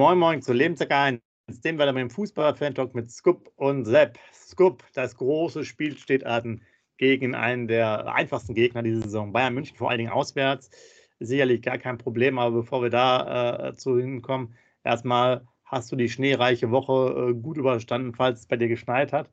Moin 0.00 0.16
Moin 0.16 0.40
zu 0.40 0.54
Lebenstag 0.54 0.92
1, 0.92 1.20
dem 1.62 1.78
wir 1.78 1.84
mit 1.92 2.00
dem 2.00 2.08
Fußball-Fan-Talk 2.08 2.94
mit 2.94 3.10
Scoop 3.10 3.52
und 3.56 3.84
Sepp. 3.84 4.18
Scoop, 4.32 4.82
das 4.94 5.14
große 5.14 5.62
Spiel 5.62 5.94
steht 5.98 6.24
an 6.24 6.62
gegen 6.96 7.34
einen 7.34 7.68
der 7.68 8.10
einfachsten 8.10 8.54
Gegner 8.54 8.82
dieser 8.82 9.02
Saison. 9.02 9.30
Bayern 9.30 9.52
München 9.52 9.76
vor 9.76 9.90
allen 9.90 9.98
Dingen 9.98 10.10
auswärts. 10.10 10.70
Sicherlich 11.18 11.60
gar 11.60 11.76
kein 11.76 11.98
Problem, 11.98 12.38
aber 12.38 12.62
bevor 12.62 12.80
wir 12.80 12.88
da 12.88 13.68
äh, 13.68 13.74
zu 13.74 13.98
hinkommen, 13.98 14.54
erstmal 14.84 15.46
hast 15.66 15.92
du 15.92 15.96
die 15.96 16.08
schneereiche 16.08 16.70
Woche 16.70 17.28
äh, 17.28 17.34
gut 17.34 17.58
überstanden, 17.58 18.14
falls 18.14 18.40
es 18.40 18.46
bei 18.46 18.56
dir 18.56 18.68
geschneit 18.68 19.12
hat. 19.12 19.30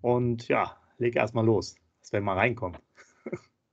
Und 0.00 0.48
ja, 0.48 0.78
leg 0.98 1.14
erstmal 1.14 1.46
los, 1.46 1.76
dass 2.00 2.12
wir 2.12 2.20
mal 2.20 2.38
reinkommen. 2.38 2.76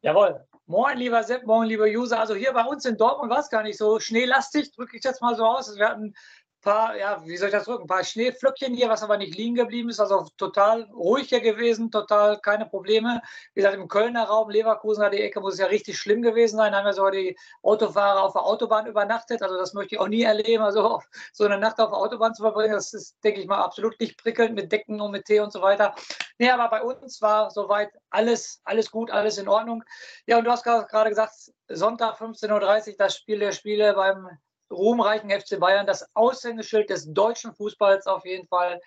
Jawohl. 0.04 0.46
Moin, 0.70 1.00
lieber 1.00 1.24
Sepp, 1.24 1.48
moin, 1.48 1.68
lieber 1.68 1.86
User. 1.86 2.20
Also 2.20 2.36
hier 2.36 2.54
bei 2.54 2.64
uns 2.64 2.86
in 2.86 2.96
Dortmund 2.96 3.32
war 3.32 3.40
es 3.40 3.50
gar 3.50 3.64
nicht 3.64 3.80
so 3.80 4.00
schneelastig, 4.00 4.72
drücke 4.72 4.98
ich 4.98 5.04
jetzt 5.04 5.20
mal 5.20 5.36
so 5.36 5.44
aus. 5.44 5.76
Wir 5.76 5.90
hatten 5.90 6.14
paar, 6.62 6.98
ja, 6.98 7.22
wie 7.26 7.38
soll 7.38 7.50
ich 7.50 7.54
das 7.54 7.66
drücken, 7.66 7.84
ein 7.84 7.88
paar 7.88 8.04
Schneeflöckchen 8.04 8.74
hier, 8.74 8.90
was 8.90 9.04
aber 9.04 9.18
nicht 9.18 9.36
liegen 9.36 9.56
geblieben 9.56 9.90
ist. 9.90 10.00
Also 10.00 10.28
total 10.38 10.84
ruhig 10.94 11.30
hier 11.30 11.42
gewesen, 11.42 11.92
total 11.92 12.40
keine 12.40 12.66
Probleme. 12.66 13.22
Wie 13.54 13.62
gesagt, 13.62 13.76
im 13.76 13.88
Kölner 13.88 14.26
Raum, 14.26 14.50
Leverkusener 14.50 15.10
die 15.10 15.22
Ecke 15.22 15.40
muss 15.42 15.54
es 15.54 15.60
ja 15.60 15.68
richtig 15.68 15.98
schlimm 15.98 16.22
gewesen 16.22 16.58
sein. 16.58 16.72
Da 16.72 16.80
haben 16.80 16.86
ja 16.86 16.94
sogar 16.94 17.12
die 17.12 17.38
Autofahrer 17.62 18.24
auf 18.24 18.34
der 18.34 18.44
Autobahn 18.44 18.88
übernachtet. 18.88 19.42
Also 19.42 19.58
das 19.58 19.74
möchte 19.74 19.96
ich 19.96 20.02
auch 20.02 20.08
nie 20.08 20.24
erleben. 20.24 20.64
Also 20.64 21.02
so 21.34 21.46
eine 21.46 21.58
Nacht 21.58 21.80
auf 21.80 21.90
der 21.90 21.98
Autobahn 21.98 22.34
zu 22.34 22.44
verbringen, 22.44 22.74
das 22.74 22.94
ist, 22.94 23.18
denke 23.24 23.42
ich 23.42 23.48
mal, 23.48 23.62
absolut 23.62 24.00
nicht 24.00 24.22
prickelnd 24.22 24.56
mit 24.56 24.72
Decken 24.72 25.02
und 25.02 25.12
mit 25.12 25.26
Tee 25.26 25.40
und 25.40 25.52
so 25.52 25.62
weiter. 25.62 25.96
Nee, 26.38 26.50
aber 26.50 26.70
bei 26.70 26.82
uns 26.82 27.22
war 27.22 27.52
soweit 27.52 27.92
alles, 28.10 28.62
alles 28.64 28.92
gut, 28.92 29.12
alles 29.12 29.38
in 29.38 29.48
Ordnung. 29.48 29.84
Ja, 30.26 30.38
und 30.38 30.46
du 30.46 30.52
hast 30.52 30.64
gerade 30.64 31.10
gesagt, 31.10 31.34
Sonntag 31.68 32.20
15.30 32.20 32.92
Uhr 32.92 32.96
das 32.98 33.16
Spiel 33.16 33.40
der 33.40 33.52
Spiele 33.52 33.94
beim 33.94 34.30
ruhmreichen 34.72 35.30
FC 35.30 35.60
Bayern, 35.60 35.88
das 35.88 36.08
Aushängeschild 36.16 36.90
des 36.90 37.12
deutschen 37.14 37.54
Fußballs 37.54 38.08
auf 38.08 38.26
jeden 38.26 38.48
Fall. 38.48 38.80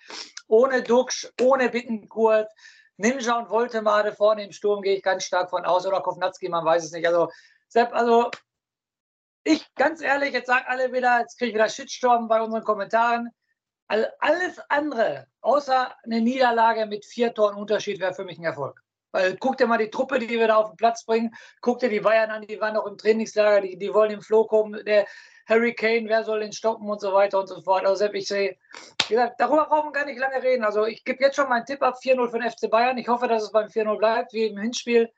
Ohne 0.47 0.83
Duxch, 0.83 1.31
ohne 1.41 1.69
Bittenkurt, 1.69 2.49
Ninja 2.97 3.39
und 3.39 3.49
Voltemade 3.49 4.13
vorne 4.13 4.45
im 4.45 4.51
Sturm 4.51 4.81
gehe 4.81 4.95
ich 4.95 5.03
ganz 5.03 5.25
stark 5.25 5.49
von 5.49 5.65
aus. 5.65 5.85
Oder 5.85 6.01
Kovnatski, 6.01 6.49
man 6.49 6.65
weiß 6.65 6.85
es 6.85 6.91
nicht. 6.91 7.07
Also, 7.07 7.29
Sepp, 7.67 7.93
also 7.93 8.29
ich, 9.43 9.73
ganz 9.75 10.01
ehrlich, 10.01 10.33
jetzt 10.33 10.47
sagen 10.47 10.65
alle 10.67 10.93
wieder, 10.93 11.19
jetzt 11.19 11.37
kriege 11.37 11.49
ich 11.49 11.55
wieder 11.55 11.69
Shitstorm 11.69 12.27
bei 12.27 12.41
unseren 12.41 12.63
Kommentaren. 12.63 13.29
Also 13.87 14.07
alles 14.19 14.59
andere, 14.69 15.27
außer 15.41 15.93
eine 16.03 16.21
Niederlage 16.21 16.85
mit 16.85 17.05
vier 17.05 17.33
Toren 17.33 17.55
Unterschied, 17.55 17.99
wäre 17.99 18.13
für 18.13 18.23
mich 18.23 18.39
ein 18.39 18.45
Erfolg. 18.45 18.79
Weil 19.11 19.37
guck 19.37 19.57
dir 19.57 19.67
mal 19.67 19.77
die 19.77 19.89
Truppe, 19.89 20.17
die 20.17 20.29
wir 20.29 20.47
da 20.47 20.55
auf 20.55 20.71
den 20.71 20.77
Platz 20.77 21.05
bringen, 21.05 21.35
guck 21.61 21.79
dir 21.79 21.89
die 21.89 21.99
Bayern 21.99 22.31
an, 22.31 22.41
die 22.47 22.59
waren 22.59 22.73
noch 22.73 22.87
im 22.87 22.97
Trainingslager, 22.97 23.61
die, 23.61 23.77
die 23.77 23.93
wollen 23.93 24.11
im 24.11 24.21
Flow 24.21 24.45
kommen. 24.45 24.83
Der, 24.85 25.05
Harry 25.45 25.73
Kane, 25.73 26.07
wer 26.07 26.23
soll 26.23 26.39
den 26.39 26.53
stoppen 26.53 26.89
und 26.89 27.01
so 27.01 27.13
weiter 27.13 27.39
und 27.39 27.47
so 27.47 27.61
fort. 27.61 27.85
Also 27.85 28.05
ich 28.05 28.27
sehe, 28.27 28.57
wie 29.07 29.13
gesagt, 29.15 29.39
darüber 29.39 29.65
brauchen 29.65 29.89
wir 29.89 29.99
gar 29.99 30.05
nicht 30.05 30.19
lange 30.19 30.41
reden. 30.41 30.63
Also 30.63 30.85
ich 30.85 31.03
gebe 31.03 31.23
jetzt 31.23 31.35
schon 31.35 31.49
meinen 31.49 31.65
Tipp 31.65 31.81
ab 31.81 31.97
4-0 32.01 32.29
für 32.29 32.39
den 32.39 32.49
FC 32.49 32.69
Bayern. 32.69 32.97
Ich 32.97 33.07
hoffe, 33.07 33.27
dass 33.27 33.43
es 33.43 33.51
beim 33.51 33.67
4-0 33.67 33.97
bleibt, 33.97 34.33
wie 34.33 34.45
im 34.45 34.57
Hinspiel. 34.57 35.09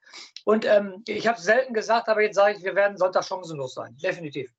Und 0.43 0.65
ähm, 0.65 1.03
ich 1.07 1.27
habe 1.27 1.37
es 1.37 1.43
selten 1.43 1.73
gesagt, 1.73 2.09
aber 2.09 2.21
jetzt 2.21 2.35
sage 2.35 2.57
ich, 2.57 2.63
wir 2.63 2.75
werden 2.75 2.97
Sonntag 2.97 3.23
chancenlos 3.25 3.73
sein. 3.73 3.95
Definitiv. 4.01 4.51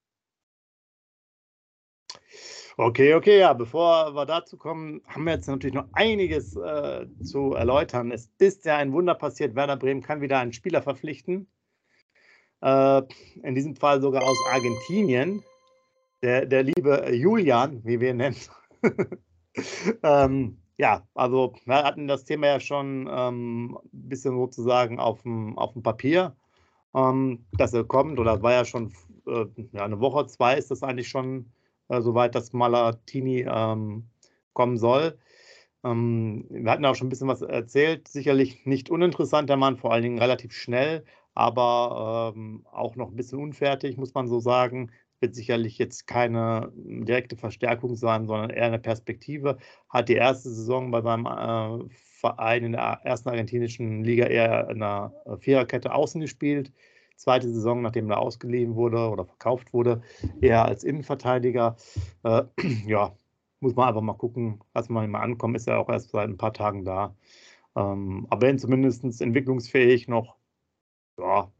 Okay, 2.78 3.14
okay, 3.14 3.39
ja, 3.39 3.55
bevor 3.55 4.14
wir 4.14 4.27
dazu 4.27 4.59
kommen, 4.59 5.00
haben 5.06 5.25
wir 5.25 5.33
jetzt 5.33 5.48
natürlich 5.48 5.75
noch 5.75 5.89
einiges 5.92 6.55
äh, 6.56 7.06
zu 7.25 7.55
erläutern. 7.55 8.12
Es 8.12 8.31
ist 8.39 8.67
ja 8.67 8.77
ein 8.77 8.92
Wunder 8.92 9.14
passiert. 9.14 9.55
Werder 9.55 9.78
Bremen 9.78 10.03
kann 10.03 10.20
wieder 10.20 10.38
einen 10.38 10.53
Spieler 10.53 10.82
verpflichten. 10.82 11.50
Äh, 12.60 13.03
in 13.43 13.55
diesem 13.55 13.76
Fall 13.76 14.03
sogar 14.03 14.25
aus 14.25 14.37
Argentinien 14.50 15.43
der, 16.26 16.44
der 16.44 16.64
liebe 16.64 17.09
Julian, 17.14 17.81
wie 17.84 18.00
wir 18.00 18.10
ihn 18.10 18.16
nennen. 18.16 18.37
ähm, 20.03 20.59
ja, 20.76 21.06
also 21.14 21.54
wir 21.64 21.84
hatten 21.84 22.09
das 22.09 22.25
Thema 22.25 22.48
ja 22.48 22.60
schon 22.60 23.09
ähm, 23.09 23.78
ein 23.84 24.09
bisschen 24.09 24.37
sozusagen 24.37 24.98
auf 24.98 25.22
dem, 25.22 25.56
auf 25.56 25.75
dem 25.75 25.84
Papier, 25.84 26.34
ähm, 26.97 27.47
dass 27.53 27.72
er 27.75 27.84
kommt, 27.84 28.19
oder 28.19 28.42
war 28.42 28.53
ja 28.53 28.64
schon 28.64 28.92
äh, 29.28 29.47
eine 29.78 30.00
Woche, 30.00 30.26
zwei 30.26 30.56
ist 30.56 30.72
das 30.72 30.82
eigentlich 30.82 31.09
schon 31.09 31.53
äh, 31.91 32.00
soweit, 32.00 32.34
dass 32.34 32.53
Malatini 32.53 33.47
ähm, 33.48 34.08
kommen 34.53 34.78
soll. 34.78 35.16
Ähm, 35.84 36.44
wir 36.50 36.72
hatten 36.72 36.84
auch 36.87 36.97
schon 36.97 37.06
ein 37.06 37.10
bisschen 37.10 37.28
was 37.28 37.43
erzählt, 37.43 38.08
sicherlich 38.08 38.66
nicht 38.66 38.91
uninteressant, 38.91 39.48
der 39.48 39.58
Mann, 39.58 39.76
vor 39.76 39.93
allen 39.93 40.03
Dingen 40.03 40.19
relativ 40.19 40.53
schnell, 40.53 41.04
aber 41.34 42.32
ähm, 42.34 42.66
auch 42.72 42.97
noch 42.97 43.10
ein 43.10 43.16
bisschen 43.16 43.38
unfertig, 43.38 43.97
muss 43.97 44.12
man 44.12 44.26
so 44.26 44.41
sagen 44.41 44.91
wird 45.21 45.34
sicherlich 45.34 45.78
jetzt 45.78 46.06
keine 46.06 46.72
direkte 46.77 47.37
Verstärkung 47.37 47.97
sein, 47.97 48.27
sondern 48.27 48.50
eher 48.50 48.66
eine 48.66 48.78
Perspektive. 48.78 49.59
Hat 49.88 50.09
die 50.09 50.15
erste 50.15 50.50
Saison 50.50 50.91
bei 50.91 51.00
seinem 51.03 51.27
äh, 51.27 51.88
Verein 51.91 52.65
in 52.65 52.72
der 52.72 53.00
ersten 53.04 53.28
argentinischen 53.28 54.05
Liga 54.05 54.26
eher 54.26 54.69
in 54.71 54.82
einer 54.82 55.12
äh, 55.25 55.37
Viererkette 55.37 55.94
außen 55.94 56.21
gespielt. 56.21 56.72
Zweite 57.16 57.49
Saison, 57.49 57.81
nachdem 57.82 58.10
er 58.10 58.19
ausgeliehen 58.19 58.75
wurde 58.75 59.09
oder 59.09 59.25
verkauft 59.25 59.72
wurde, 59.72 60.03
eher 60.41 60.65
als 60.66 60.84
Innenverteidiger. 60.84 61.76
Äh, 62.25 62.43
ja, 62.87 63.16
muss 63.60 63.75
man 63.75 63.88
einfach 63.88 64.03
mal 64.03 64.15
gucken, 64.15 64.60
lass 64.75 64.88
mal 64.88 65.09
mal 65.09 65.21
ankommen. 65.21 65.55
Ist 65.55 65.66
ja 65.66 65.78
auch 65.78 65.88
erst 65.88 66.10
seit 66.10 66.28
ein 66.28 66.37
paar 66.37 66.53
Tagen 66.53 66.84
da. 66.84 67.16
Ähm, 67.75 68.26
aber 68.31 68.47
wenn 68.47 68.59
zumindest 68.59 69.05
entwicklungsfähig 69.21 70.09
noch, 70.09 70.37
ja, 71.19 71.50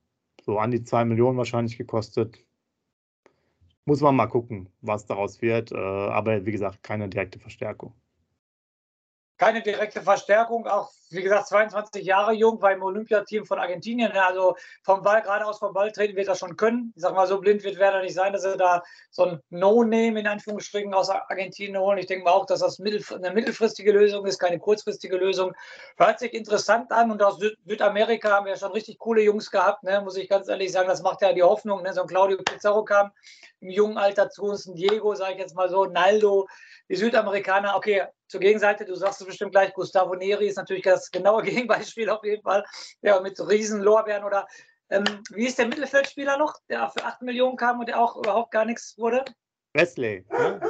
so 0.43 0.59
an 0.59 0.71
die 0.71 0.84
zwei 0.84 1.05
Millionen 1.05 1.39
wahrscheinlich 1.39 1.78
gekostet 1.78 2.46
muss 3.86 4.00
man 4.02 4.16
mal 4.16 4.26
gucken, 4.26 4.69
was 4.82 5.06
daraus 5.06 5.41
wird. 5.42 5.72
Äh, 5.72 5.76
aber 5.76 6.44
wie 6.47 6.52
gesagt, 6.52 6.82
keine 6.82 7.08
direkte 7.08 7.38
Verstärkung 7.38 7.94
keine 9.38 9.62
direkte 9.62 10.00
Verstärkung, 10.00 10.66
auch 10.66 10.91
wie 11.10 11.22
gesagt 11.22 11.48
22 11.48 12.04
Jahre 12.04 12.32
jung, 12.32 12.60
war 12.60 12.72
im 12.72 12.82
Olympiateam 12.82 13.44
von 13.44 13.58
Argentinien. 13.58 14.10
Also 14.12 14.56
vom 14.82 15.02
Ball, 15.02 15.22
geradeaus 15.22 15.58
vom 15.58 15.72
Ball 15.72 15.92
treten 15.92 16.16
wird 16.16 16.28
er 16.28 16.34
schon 16.34 16.56
können. 16.56 16.92
Ich 16.97 17.02
sag 17.02 17.14
mal, 17.14 17.26
so 17.26 17.41
blind 17.41 17.62
wird 17.62 17.78
Werder 17.78 18.02
nicht 18.02 18.14
sein, 18.14 18.32
dass 18.32 18.44
er 18.44 18.56
da 18.56 18.82
so 19.10 19.24
ein 19.24 19.41
No-Name 19.50 20.19
in 20.19 20.26
Anführungsstrichen 20.26 20.92
aus 20.94 21.10
Argentinien 21.10 21.78
holen. 21.78 21.98
Ich 21.98 22.06
denke 22.06 22.24
mal 22.24 22.32
auch, 22.32 22.47
dass 22.47 22.60
das 22.60 22.80
eine 22.80 23.32
mittelfristige 23.32 23.92
Lösung 23.92 24.26
ist, 24.26 24.38
keine 24.38 24.58
kurzfristige 24.58 25.16
Lösung. 25.16 25.53
Hört 25.97 26.18
sich 26.18 26.32
interessant 26.34 26.91
an 26.91 27.10
und 27.10 27.22
aus 27.22 27.38
Südamerika 27.66 28.30
haben 28.30 28.47
wir 28.47 28.56
schon 28.56 28.72
richtig 28.72 28.98
coole 28.98 29.22
Jungs 29.22 29.50
gehabt, 29.50 29.84
ne? 29.84 30.00
muss 30.00 30.16
ich 30.16 30.28
ganz 30.28 30.48
ehrlich 30.48 30.72
sagen. 30.72 30.88
Das 30.88 31.03
macht 31.03 31.22
ja 31.22 31.32
die 31.32 31.42
Hoffnung. 31.42 31.82
Ne? 31.82 31.92
So 31.92 32.03
ein 32.03 32.08
Claudio 32.08 32.38
Pizarro 32.38 32.84
kam 32.84 33.12
im 33.60 33.70
jungen 33.70 33.98
Alter 33.98 34.28
zu 34.28 34.42
uns, 34.44 34.66
ein 34.66 34.74
Diego, 34.74 35.14
sage 35.14 35.34
ich 35.34 35.38
jetzt 35.38 35.54
mal 35.54 35.68
so, 35.68 35.84
Naldo, 35.84 36.47
die 36.88 36.97
Südamerikaner, 36.97 37.74
okay, 37.76 38.04
zur 38.28 38.41
Gegenseite, 38.41 38.84
du 38.84 38.94
sagst 38.94 39.20
es 39.20 39.26
bestimmt 39.26 39.53
gleich, 39.53 39.72
Gustavo 39.75 40.14
Neri 40.14 40.48
ist 40.48 40.56
natürlich 40.56 40.84
das 40.84 41.10
genaue 41.10 41.42
Gegenbeispiel 41.44 42.10
auf 42.10 42.25
jeden 42.25 42.42
Fall, 42.42 42.64
ja, 43.03 43.20
mit 43.20 43.38
riesen 43.41 43.82
Lorbeeren 43.82 44.25
oder 44.25 44.47
ähm, 44.88 45.04
wie 45.31 45.47
ist 45.47 45.59
der 45.59 45.66
Mittelfeldspieler 45.66 46.36
noch, 46.36 46.54
der 46.69 46.88
für 46.91 47.04
8 47.04 47.22
Millionen 47.22 47.56
kam 47.56 47.81
und 47.81 47.88
der 47.88 48.00
auch 48.00 48.16
überhaupt 48.16 48.53
gar 48.53 48.65
nichts 48.65 48.97
wurde? 48.97 49.25
Wesley. 49.75 50.25
Ne? 50.31 50.60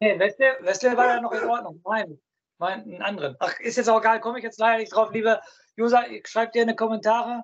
Nee, 0.00 0.18
Wesley, 0.18 0.52
Wesley 0.60 0.96
war 0.96 1.06
ja 1.06 1.20
noch 1.20 1.32
in 1.32 1.48
Ordnung. 1.48 1.82
Nein, 1.84 2.20
mein, 2.58 2.82
einen 2.82 3.02
anderen. 3.02 3.36
Ach, 3.40 3.58
ist 3.60 3.76
jetzt 3.76 3.88
auch 3.88 3.98
egal, 3.98 4.20
komme 4.20 4.38
ich 4.38 4.44
jetzt 4.44 4.60
leider 4.60 4.78
nicht 4.78 4.94
drauf. 4.94 5.10
Liebe 5.12 5.40
User, 5.78 6.04
schreibt 6.24 6.54
dir 6.54 6.62
in 6.62 6.68
die 6.68 6.76
Kommentare. 6.76 7.42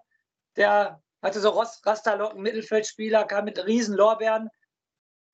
Der 0.57 1.03
hatte 1.21 1.41
so 1.41 1.51
Rasterlocken, 1.51 2.43
Mittelfeldspieler, 2.43 3.25
kam 3.25 3.47
mit 3.47 3.65
riesen 3.67 3.97
Lorbeeren 3.97 4.51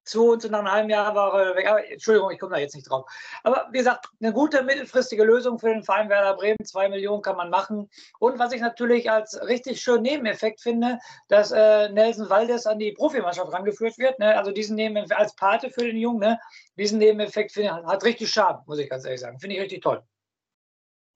zu 0.05 0.33
uns 0.33 0.45
und 0.45 0.51
nach 0.53 0.61
einem 0.61 0.71
halben 0.71 0.91
Jahr 0.91 1.15
war 1.15 1.41
er 1.41 1.57
weg. 1.57 1.69
Aber, 1.69 1.89
Entschuldigung, 1.89 2.31
ich 2.31 2.39
komme 2.39 2.55
da 2.55 2.61
jetzt 2.61 2.75
nicht 2.75 2.89
drauf. 2.89 3.11
Aber 3.43 3.69
wie 3.73 3.79
gesagt, 3.79 4.09
eine 4.21 4.33
gute 4.33 4.63
mittelfristige 4.63 5.25
Lösung 5.25 5.59
für 5.59 5.69
den 5.69 5.83
Verein 5.83 6.09
Werder 6.09 6.37
Bremen. 6.37 6.65
Zwei 6.65 6.89
Millionen 6.89 7.23
kann 7.23 7.37
man 7.37 7.51
machen. 7.51 7.89
Und 8.19 8.39
was 8.39 8.53
ich 8.53 8.61
natürlich 8.61 9.11
als 9.11 9.41
richtig 9.47 9.81
schönen 9.81 10.03
Nebeneffekt 10.03 10.61
finde, 10.61 10.99
dass 11.29 11.53
äh, 11.53 11.89
Nelson 11.91 12.29
Valdes 12.31 12.67
an 12.67 12.79
die 12.79 12.93
Profimannschaft 12.93 13.53
rangeführt 13.53 13.99
wird. 13.99 14.19
Ne? 14.19 14.37
Also 14.37 14.53
diesen 14.53 14.77
Nebeneffekt 14.77 15.21
als 15.21 15.35
Pate 15.35 15.71
für 15.71 15.85
den 15.85 15.97
Jungen. 15.97 16.21
Ne? 16.21 16.39
Diesen 16.77 16.99
Nebeneffekt 16.99 17.53
finde 17.53 17.71
ich, 17.81 17.87
hat 17.87 18.05
richtig 18.05 18.31
Charme, 18.31 18.63
muss 18.67 18.79
ich 18.79 18.89
ganz 18.89 19.05
ehrlich 19.05 19.21
sagen. 19.21 19.39
Finde 19.39 19.57
ich 19.57 19.63
richtig 19.63 19.83
toll. 19.83 20.03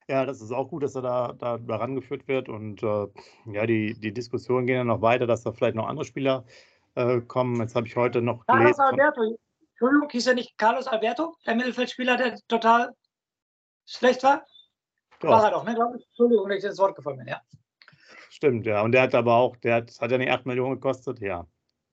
Ja, 0.06 0.26
das 0.26 0.42
ist 0.42 0.52
auch 0.52 0.68
gut, 0.68 0.82
dass 0.82 0.94
er 0.94 1.02
da, 1.02 1.32
da, 1.32 1.56
da 1.56 1.76
rangeführt 1.76 2.28
wird. 2.28 2.50
Und 2.50 2.82
äh, 2.82 3.06
ja, 3.46 3.66
die, 3.66 3.94
die 3.98 4.12
Diskussionen 4.12 4.66
gehen 4.66 4.76
ja 4.76 4.84
noch 4.84 5.00
weiter, 5.00 5.26
dass 5.26 5.42
da 5.42 5.52
vielleicht 5.52 5.76
noch 5.76 5.88
andere 5.88 6.04
Spieler 6.04 6.44
äh, 6.94 7.20
kommen. 7.20 7.60
Jetzt 7.60 7.74
habe 7.74 7.86
ich 7.86 7.96
heute 7.96 8.22
noch 8.22 8.46
Carlos 8.46 8.76
gelesen. 8.76 8.80
Alberto. 8.80 9.38
Entschuldigung, 9.70 10.08
hieß 10.10 10.26
er 10.28 10.34
nicht 10.34 10.56
Carlos 10.56 10.86
Alberto, 10.86 11.34
der 11.46 11.56
Mittelfeldspieler, 11.56 12.16
der 12.16 12.38
total 12.48 12.92
schlecht 13.86 14.22
war? 14.22 14.44
Doch. 15.20 15.30
War 15.30 15.44
er 15.44 15.50
doch, 15.50 15.64
ne? 15.64 15.76
Entschuldigung, 15.94 16.48
wenn 16.48 16.58
ich 16.58 16.62
das 16.62 16.78
Wort 16.78 16.94
gefallen 16.94 17.18
bin, 17.18 17.28
ja. 17.28 17.40
Stimmt, 18.30 18.66
ja. 18.66 18.82
Und 18.82 18.92
der 18.92 19.02
hat 19.02 19.14
aber 19.14 19.34
auch, 19.34 19.56
der 19.56 19.76
hat, 19.76 19.92
hat 20.00 20.10
ja 20.10 20.18
nicht 20.18 20.30
8 20.30 20.46
Millionen 20.46 20.74
gekostet, 20.74 21.20
ja. 21.20 21.46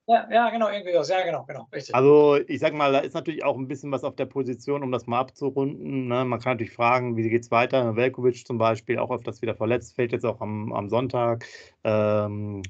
Ja, 0.07 0.27
ja, 0.29 0.49
genau, 0.49 0.69
irgendwie 0.69 0.91
das. 0.91 1.09
Ja, 1.09 1.23
genau, 1.23 1.45
genau. 1.45 1.67
Richtig. 1.71 1.93
Also, 1.95 2.37
ich 2.47 2.59
sag 2.59 2.73
mal, 2.73 2.91
da 2.91 2.99
ist 2.99 3.13
natürlich 3.13 3.43
auch 3.43 3.57
ein 3.57 3.67
bisschen 3.67 3.91
was 3.91 4.03
auf 4.03 4.15
der 4.15 4.25
Position, 4.25 4.83
um 4.83 4.91
das 4.91 5.05
mal 5.05 5.19
abzurunden. 5.19 6.07
Ne? 6.07 6.25
Man 6.25 6.39
kann 6.39 6.53
natürlich 6.53 6.73
fragen, 6.73 7.15
wie 7.15 7.29
geht 7.29 7.43
es 7.43 7.51
weiter? 7.51 7.95
Velkovic 7.95 8.45
zum 8.45 8.57
Beispiel, 8.57 8.99
auch 8.99 9.11
öfters 9.11 9.41
wieder 9.41 9.55
verletzt, 9.55 9.95
fällt 9.95 10.11
jetzt 10.11 10.25
auch 10.25 10.41
am, 10.41 10.73
am 10.73 10.89
Sonntag. 10.89 11.45
Ähm, 11.83 12.63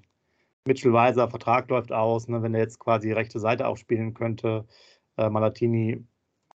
Mitchell 0.65 0.93
Weiser, 0.93 1.29
Vertrag 1.29 1.69
läuft 1.69 1.91
aus, 1.91 2.27
ne, 2.27 2.43
wenn 2.43 2.53
er 2.53 2.61
jetzt 2.61 2.79
quasi 2.79 3.11
rechte 3.11 3.39
Seite 3.39 3.67
auch 3.67 3.77
spielen 3.77 4.13
könnte. 4.13 4.67
Äh, 5.17 5.29
Malatini, 5.29 6.05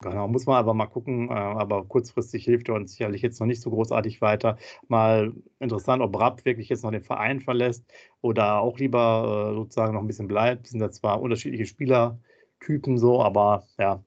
genau, 0.00 0.26
muss 0.28 0.46
man 0.46 0.56
aber 0.56 0.75
mal 0.75 0.87
gucken, 0.87 1.28
äh, 1.31 1.32
aber 1.34 1.84
kurzfristig 1.87 2.44
hilft 2.44 2.69
er 2.69 2.75
uns 2.75 2.93
sicherlich 2.93 3.22
jetzt 3.22 3.40
noch 3.40 3.46
nicht 3.46 3.60
so 3.62 3.70
großartig 3.70 4.20
weiter. 4.20 4.58
Mal 4.88 5.32
interessant, 5.60 6.02
ob 6.02 6.19
Rapp 6.19 6.44
wirklich 6.44 6.69
jetzt 6.69 6.82
noch 6.84 6.90
den 6.90 7.04
Verein 7.04 7.40
verlässt 7.40 7.84
oder 8.20 8.60
auch 8.60 8.78
lieber 8.78 9.50
äh, 9.52 9.54
sozusagen 9.54 9.94
noch 9.94 10.00
ein 10.02 10.06
bisschen 10.08 10.28
bleibt. 10.28 10.64
Das 10.64 10.70
sind 10.72 10.81
ja 10.81 10.90
zwar 10.90 11.20
unterschiedliche 11.22 11.66
Spielertypen 11.66 12.98
so, 12.98 13.22
aber 13.22 13.66
ja, 13.78 14.05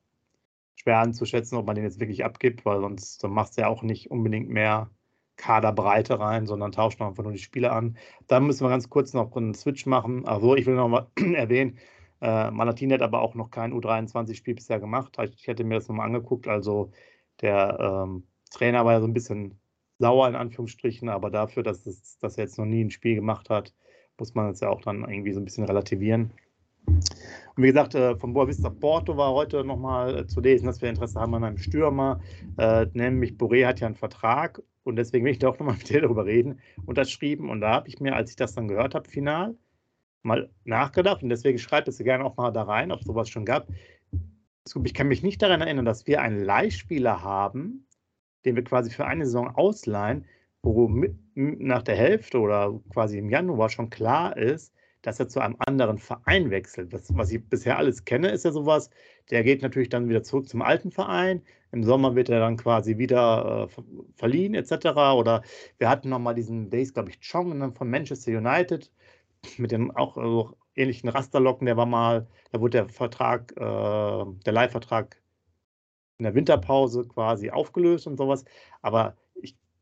schwer 0.75 0.99
anzuschätzen, 0.99 1.57
ob 1.57 1.65
man 1.67 1.75
den 1.75 1.85
jetzt 1.85 1.99
wirklich 1.99 2.25
abgibt, 2.25 2.65
weil 2.65 2.81
sonst 2.81 3.23
machst 3.27 3.57
du 3.57 3.61
ja 3.61 3.67
auch 3.69 3.83
nicht 3.83 4.11
unbedingt 4.11 4.49
mehr 4.49 4.89
Kaderbreite 5.37 6.19
rein, 6.19 6.47
sondern 6.47 6.71
tauscht 6.71 7.01
einfach 7.01 7.23
nur 7.23 7.33
die 7.33 7.39
Spieler 7.39 7.73
an. 7.73 7.97
Dann 8.27 8.45
müssen 8.47 8.65
wir 8.65 8.69
ganz 8.69 8.89
kurz 8.89 9.13
noch 9.13 9.35
einen 9.35 9.53
Switch 9.53 9.85
machen. 9.85 10.25
Also 10.27 10.55
ich 10.55 10.65
will 10.65 10.75
noch 10.75 10.87
mal 10.87 11.07
erwähnen, 11.35 11.77
äh, 12.21 12.49
Malatin 12.51 12.93
hat 12.93 13.01
aber 13.01 13.21
auch 13.21 13.35
noch 13.35 13.51
kein 13.51 13.73
U23-Spiel 13.73 14.55
bisher 14.55 14.79
gemacht. 14.79 15.17
Ich 15.35 15.47
hätte 15.47 15.63
mir 15.63 15.75
das 15.75 15.87
nochmal 15.87 16.07
angeguckt. 16.07 16.47
Also 16.47 16.91
der 17.41 17.77
ähm, 17.79 18.23
Trainer 18.51 18.85
war 18.85 18.93
ja 18.93 19.01
so 19.01 19.07
ein 19.07 19.13
bisschen 19.13 19.59
sauer 19.99 20.27
in 20.27 20.35
Anführungsstrichen, 20.35 21.09
aber 21.09 21.29
dafür, 21.29 21.63
dass, 21.63 21.85
es, 21.85 22.17
dass 22.19 22.37
er 22.37 22.45
jetzt 22.45 22.57
noch 22.57 22.65
nie 22.65 22.83
ein 22.83 22.91
Spiel 22.91 23.15
gemacht 23.15 23.49
hat, 23.49 23.73
muss 24.17 24.33
man 24.33 24.49
es 24.49 24.59
ja 24.61 24.69
auch 24.69 24.81
dann 24.81 25.07
irgendwie 25.09 25.33
so 25.33 25.39
ein 25.39 25.45
bisschen 25.45 25.65
relativieren. 25.65 26.31
Und 26.87 27.63
wie 27.63 27.67
gesagt, 27.67 27.95
äh, 27.95 28.15
von 28.17 28.33
Boa 28.33 28.47
Vista 28.47 28.69
Porto 28.69 29.15
war 29.15 29.31
heute 29.33 29.63
nochmal 29.63 30.19
äh, 30.19 30.27
zu 30.27 30.41
lesen, 30.41 30.65
dass 30.65 30.81
wir 30.81 30.89
Interesse 30.89 31.19
haben 31.19 31.33
an 31.35 31.43
einem 31.43 31.57
Stürmer, 31.57 32.19
äh, 32.57 32.85
nämlich 32.93 33.33
Boré 33.33 33.65
hat 33.65 33.79
ja 33.79 33.87
einen 33.87 33.95
Vertrag 33.95 34.61
und 34.83 34.97
deswegen 34.97 35.25
will 35.25 35.31
ich 35.31 35.39
da 35.39 35.49
auch 35.49 35.59
nochmal 35.59 35.75
mit 35.77 35.89
dir 35.89 36.01
darüber 36.01 36.25
reden, 36.25 36.59
unterschrieben. 36.85 37.49
Und 37.49 37.61
da 37.61 37.71
habe 37.71 37.87
ich 37.87 37.99
mir, 37.99 38.15
als 38.15 38.31
ich 38.31 38.35
das 38.35 38.55
dann 38.55 38.67
gehört 38.67 38.93
habe, 38.93 39.09
final, 39.09 39.55
mal 40.21 40.49
nachgedacht 40.63 41.23
und 41.23 41.29
deswegen 41.29 41.57
schreibt 41.57 41.87
es 41.87 41.97
gerne 41.99 42.25
auch 42.25 42.35
mal 42.35 42.51
da 42.51 42.63
rein, 42.63 42.91
ob 42.91 42.99
es 42.99 43.05
sowas 43.05 43.29
schon 43.29 43.45
gab. 43.45 43.67
Ich 44.83 44.93
kann 44.93 45.07
mich 45.07 45.21
nicht 45.21 45.41
daran 45.41 45.61
erinnern, 45.61 45.85
dass 45.85 46.07
wir 46.07 46.21
einen 46.21 46.43
Leihspieler 46.43 47.21
haben, 47.21 47.87
den 48.43 48.55
wir 48.55 48.63
quasi 48.63 48.89
für 48.89 49.05
eine 49.05 49.25
Saison 49.25 49.55
ausleihen, 49.55 50.25
wo 50.63 50.91
nach 51.35 51.83
der 51.83 51.95
Hälfte 51.95 52.39
oder 52.39 52.79
quasi 52.91 53.19
im 53.19 53.29
Januar 53.29 53.69
schon 53.69 53.91
klar 53.91 54.35
ist, 54.35 54.73
dass 55.05 55.19
er 55.19 55.27
zu 55.27 55.39
einem 55.39 55.55
anderen 55.59 55.97
Verein 55.99 56.49
wechselt. 56.49 56.93
Das, 56.93 57.15
was 57.15 57.31
ich 57.31 57.47
bisher 57.47 57.77
alles 57.77 58.05
kenne, 58.05 58.29
ist 58.29 58.45
ja 58.45 58.51
sowas, 58.51 58.89
der 59.29 59.43
geht 59.43 59.61
natürlich 59.61 59.89
dann 59.89 60.09
wieder 60.09 60.23
zurück 60.23 60.49
zum 60.49 60.61
alten 60.61 60.91
Verein. 60.91 61.41
Im 61.71 61.83
Sommer 61.83 62.15
wird 62.15 62.29
er 62.29 62.39
dann 62.39 62.57
quasi 62.57 62.97
wieder 62.97 63.69
äh, 63.69 63.81
verliehen 64.15 64.55
etc. 64.55 64.85
Oder 65.15 65.43
wir 65.77 65.89
hatten 65.89 66.09
nochmal 66.09 66.35
diesen 66.35 66.69
Days, 66.69 66.93
glaube 66.93 67.09
ich, 67.09 67.19
Chong 67.21 67.73
von 67.73 67.89
Manchester 67.89 68.31
United 68.31 68.91
mit 69.57 69.71
dem 69.71 69.91
auch 69.91 70.17
also 70.17 70.55
ähnlichen 70.75 71.09
Rasterlocken. 71.09 71.65
Der 71.65 71.77
war 71.77 71.85
mal, 71.85 72.27
da 72.51 72.59
wurde 72.59 72.79
der 72.79 72.89
Vertrag, 72.89 73.51
äh, 73.57 73.61
der 73.61 74.53
Leihvertrag 74.53 75.21
in 76.17 76.23
der 76.23 76.35
Winterpause 76.35 77.05
quasi 77.07 77.49
aufgelöst 77.51 78.07
und 78.07 78.17
sowas. 78.17 78.45
Aber 78.81 79.15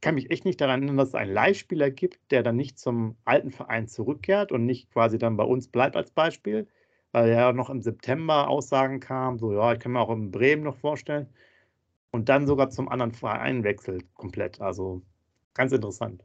kann 0.04 0.16
mich 0.16 0.32
echt 0.32 0.46
nicht 0.46 0.62
daran 0.62 0.82
erinnern, 0.82 0.98
dass 0.98 1.10
es 1.10 1.16
einen 1.16 1.34
Leihspieler 1.34 1.90
gibt, 1.92 2.20
der 2.32 2.44
dann 2.44 2.56
nicht 2.58 2.78
zum 2.80 3.18
alten 3.26 3.52
Verein 3.52 3.88
zurückkehrt 3.88 4.52
und 4.52 4.66
nicht 4.66 4.92
quasi 4.92 5.18
dann 5.18 5.38
bei 5.38 5.46
uns 5.46 5.68
bleibt 5.70 5.96
als 5.96 6.12
Beispiel, 6.12 6.68
weil 7.12 7.30
ja 7.32 7.54
noch 7.54 7.70
im 7.70 7.82
September 7.82 8.50
Aussagen 8.50 9.00
kam, 9.00 9.40
so 9.40 9.54
ja, 9.54 9.74
ich 9.74 9.80
kann 9.80 9.94
mir 9.94 10.02
auch 10.02 10.12
in 10.12 10.32
Bremen 10.32 10.64
noch 10.64 10.78
vorstellen 10.78 11.28
und 12.12 12.30
dann 12.30 12.48
sogar 12.48 12.70
zum 12.70 12.90
anderen 12.90 13.14
Verein 13.14 13.64
wechselt 13.64 14.06
komplett. 14.16 14.62
Also 14.62 15.04
ganz 15.54 15.72
interessant. 15.74 16.24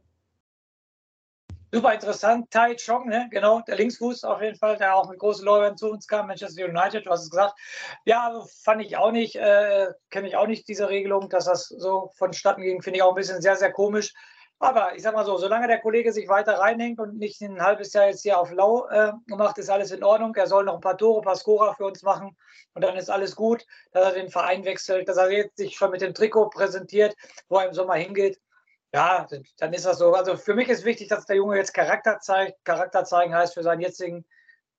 Super 1.71 1.93
interessant. 1.93 2.49
Tai 2.49 2.75
Chong, 2.75 3.07
ne? 3.07 3.27
genau, 3.29 3.61
der 3.61 3.75
Linksfuß 3.75 4.23
auf 4.23 4.41
jeden 4.41 4.57
Fall, 4.57 4.77
der 4.77 4.95
auch 4.95 5.07
mit 5.07 5.19
großen 5.19 5.45
Lorbeeren 5.45 5.77
zu 5.77 5.91
uns 5.91 6.07
kam, 6.07 6.25
Manchester 6.25 6.65
United, 6.65 7.05
du 7.05 7.11
hast 7.11 7.25
es 7.25 7.29
gesagt. 7.29 7.59
Ja, 8.05 8.27
also 8.27 8.47
fand 8.63 8.81
ich 8.81 8.97
auch 8.97 9.11
nicht, 9.11 9.35
äh, 9.35 9.87
kenne 10.09 10.27
ich 10.27 10.35
auch 10.35 10.47
nicht 10.47 10.67
diese 10.67 10.89
Regelung, 10.89 11.29
dass 11.29 11.45
das 11.45 11.67
so 11.67 12.09
vonstatten 12.17 12.63
ging, 12.63 12.81
finde 12.81 12.97
ich 12.97 13.03
auch 13.03 13.09
ein 13.09 13.15
bisschen 13.15 13.39
sehr, 13.41 13.55
sehr 13.55 13.71
komisch. 13.71 14.15
Aber 14.57 14.95
ich 14.95 15.03
sag 15.03 15.13
mal 15.13 15.25
so, 15.25 15.37
solange 15.37 15.67
der 15.67 15.79
Kollege 15.79 16.11
sich 16.11 16.27
weiter 16.27 16.57
reinhängt 16.57 16.99
und 16.99 17.17
nicht 17.17 17.39
ein 17.41 17.61
halbes 17.61 17.93
Jahr 17.93 18.07
jetzt 18.07 18.23
hier 18.23 18.39
auf 18.39 18.51
Lau 18.51 18.87
äh, 18.89 19.13
gemacht, 19.27 19.57
ist 19.59 19.69
alles 19.69 19.91
in 19.91 20.03
Ordnung. 20.03 20.35
Er 20.35 20.47
soll 20.47 20.65
noch 20.65 20.73
ein 20.73 20.81
paar 20.81 20.97
Tore, 20.97 21.21
ein 21.21 21.23
paar 21.23 21.35
Scorer 21.35 21.75
für 21.75 21.85
uns 21.85 22.01
machen 22.01 22.35
und 22.73 22.83
dann 22.83 22.97
ist 22.97 23.11
alles 23.11 23.35
gut, 23.35 23.63
dass 23.91 24.05
er 24.05 24.13
den 24.13 24.29
Verein 24.29 24.65
wechselt, 24.65 25.07
dass 25.07 25.17
er 25.17 25.31
jetzt 25.31 25.57
sich 25.57 25.77
schon 25.77 25.91
mit 25.91 26.01
dem 26.01 26.15
Trikot 26.15 26.49
präsentiert, 26.49 27.15
wo 27.47 27.57
er 27.57 27.67
im 27.67 27.73
Sommer 27.73 27.93
hingeht 27.93 28.39
ja, 28.93 29.27
dann 29.57 29.73
ist 29.73 29.85
das 29.85 29.99
so. 29.99 30.13
Also 30.13 30.35
für 30.35 30.55
mich 30.55 30.69
ist 30.69 30.85
wichtig, 30.85 31.07
dass 31.09 31.25
der 31.25 31.35
Junge 31.35 31.57
jetzt 31.57 31.73
Charakter 31.73 32.19
zeigt. 32.19 32.63
Charakter 32.65 33.03
zeigen 33.05 33.33
heißt 33.33 33.53
für 33.53 33.63
seinen 33.63 33.81
jetzigen 33.81 34.25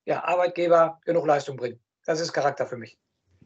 ja, 0.05 0.23
Arbeitgeber 0.23 0.99
genug 1.05 1.25
Leistung 1.25 1.57
bringen. 1.57 1.79
Das 2.05 2.19
ist 2.19 2.33
Charakter 2.33 2.65
für 2.65 2.77
mich. 2.77 2.97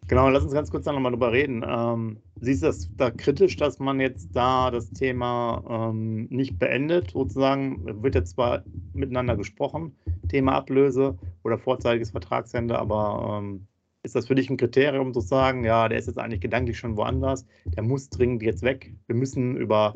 Genau, 0.07 0.29
lass 0.29 0.43
uns 0.43 0.53
ganz 0.53 0.69
kurz 0.69 0.85
nochmal 0.85 1.11
drüber 1.11 1.31
reden. 1.31 1.65
Ähm, 1.67 2.21
siehst 2.39 2.61
du 2.61 2.67
das 2.67 2.87
da 2.95 3.09
kritisch, 3.09 3.57
dass 3.57 3.79
man 3.79 3.99
jetzt 3.99 4.35
da 4.35 4.69
das 4.69 4.91
Thema 4.91 5.63
ähm, 5.67 6.27
nicht 6.29 6.59
beendet, 6.59 7.11
sozusagen? 7.11 8.03
Wird 8.03 8.13
jetzt 8.13 8.35
zwar 8.35 8.63
miteinander 8.93 9.35
gesprochen, 9.35 9.97
Thema 10.29 10.53
Ablöse 10.53 11.17
oder 11.43 11.57
vorzeitiges 11.57 12.11
Vertragsende, 12.11 12.77
aber 12.77 13.39
ähm, 13.39 13.67
ist 14.05 14.15
das 14.15 14.27
für 14.27 14.35
dich 14.35 14.49
ein 14.49 14.57
Kriterium 14.57 15.13
zu 15.13 15.19
sagen, 15.19 15.65
ja, 15.65 15.89
der 15.89 15.97
ist 15.97 16.07
jetzt 16.07 16.19
eigentlich 16.19 16.41
gedanklich 16.41 16.77
schon 16.77 16.95
woanders, 16.95 17.45
der 17.65 17.83
muss 17.83 18.09
dringend 18.09 18.43
jetzt 18.43 18.61
weg. 18.61 18.93
Wir 19.07 19.15
müssen 19.15 19.57
über, 19.57 19.93